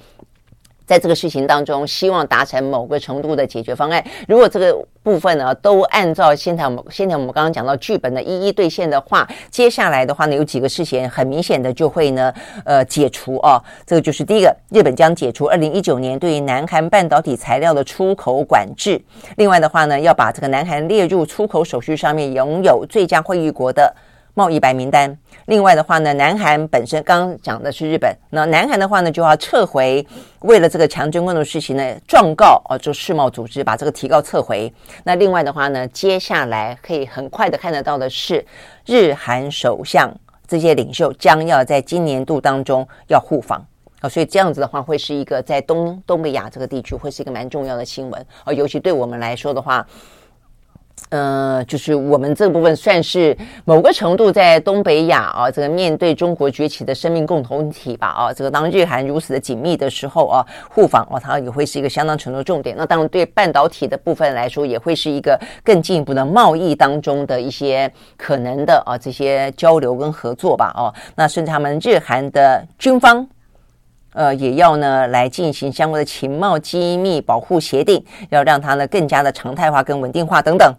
[0.87, 4.03] 在这个事情当中，希望达成某个程度的解决方案。
[4.25, 4.73] 如果这个
[5.03, 12.33] 部分呢，都按照现在我们现在我们刚刚讲到剧本的一一兑现的话，接下来的话呢，有几个事情很明显的就会呢，
[12.63, 13.61] 呃，解除哦。
[13.85, 19.01] 这个就是第一个，日本将解除二零一九年对于南韩半导体材料的出口管制。
[19.35, 23.93] 另外的话呢，要把这个南韩列入出口手续上面拥有最佳惠誉国的
[24.37, 25.17] 贸易白名单。
[25.47, 30.05] 另外的话呢，南韩本身刚刚讲的是日本，那南韩的话呢，就要撤回
[30.41, 34.71] 为了这个强征工的事情呢，状告哦，就世贸组织把这个提告撤回。
[35.03, 38.45] 那另外的话呢，接下来可以很快的看得到的是，
[38.85, 40.15] 日韩首相
[40.47, 43.65] 这些领袖将要在今年度当中要互访
[44.01, 49.83] 啊，所以这样子的话，会是一个在东东北亚这个地区会是一个蛮重要的新闻啊，尤其对我们来说的话。
[51.09, 62.75] 呃，就是我们这部分算是某个程度在东北亚啊，这个面对中国崛起的生命共同体吧啊，这个当日韩如此的紧密的时候啊，互访啊，它也会是一个相当程度重点。
[62.77, 70.93] 那当然对半导体的部分来说，也会是一个更进一步的贸易当中的一些可能的啊这些交流跟合作吧哦。
[71.15, 73.25] 那甚至他们日韩的军方。
[74.13, 80.73] 呃，也要呢来进行相关的情报机密保护协定，要让它呢更加的常态化跟稳定化等等。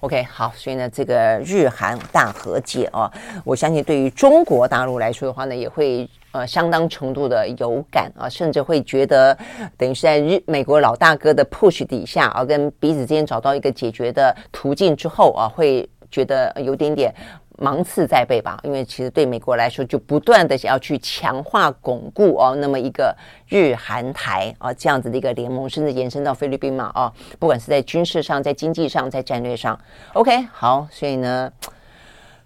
[0.00, 3.12] OK，好，所以呢，这个日韩大和解啊，
[3.44, 9.36] 我相信对于中国大陆来说的话呢，也会呃相当程度的有感啊，甚至会觉得
[9.76, 17.14] 等于是在日美国老大哥的 push 底下啊，跟彼此之间找到一个解决的途径之后啊，会觉得有点点。
[17.62, 23.14] 芒刺在背吧，因为其实对美国来说，就不断的想要去强化、巩固哦，那么一个
[23.46, 29.78] 日韩台啊这样子的一个联盟，甚至延伸到菲律宾嘛啊，不管是在军事上、在经济上、在战略上
[30.14, 31.52] ，OK，好，所以呢，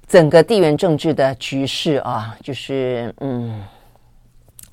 [0.08, 3.62] 整个地缘政治的局势啊，就是嗯，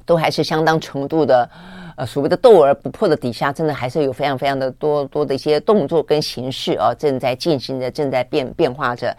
[0.08, 1.48] 都还是相当程度的
[1.96, 9.16] 呃所谓的斗而不破的底下，真的还是有非常非常的多多的一些动作跟形式啊，正在进行着，正在变变化着。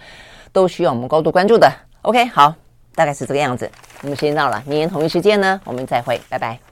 [0.53, 1.73] 都需要我们高度关注的。
[2.03, 2.55] OK，好，
[2.95, 3.71] 大概是这个样子。
[4.03, 6.63] 我们时间到了，明天同一时间呢，我们再会，拜拜。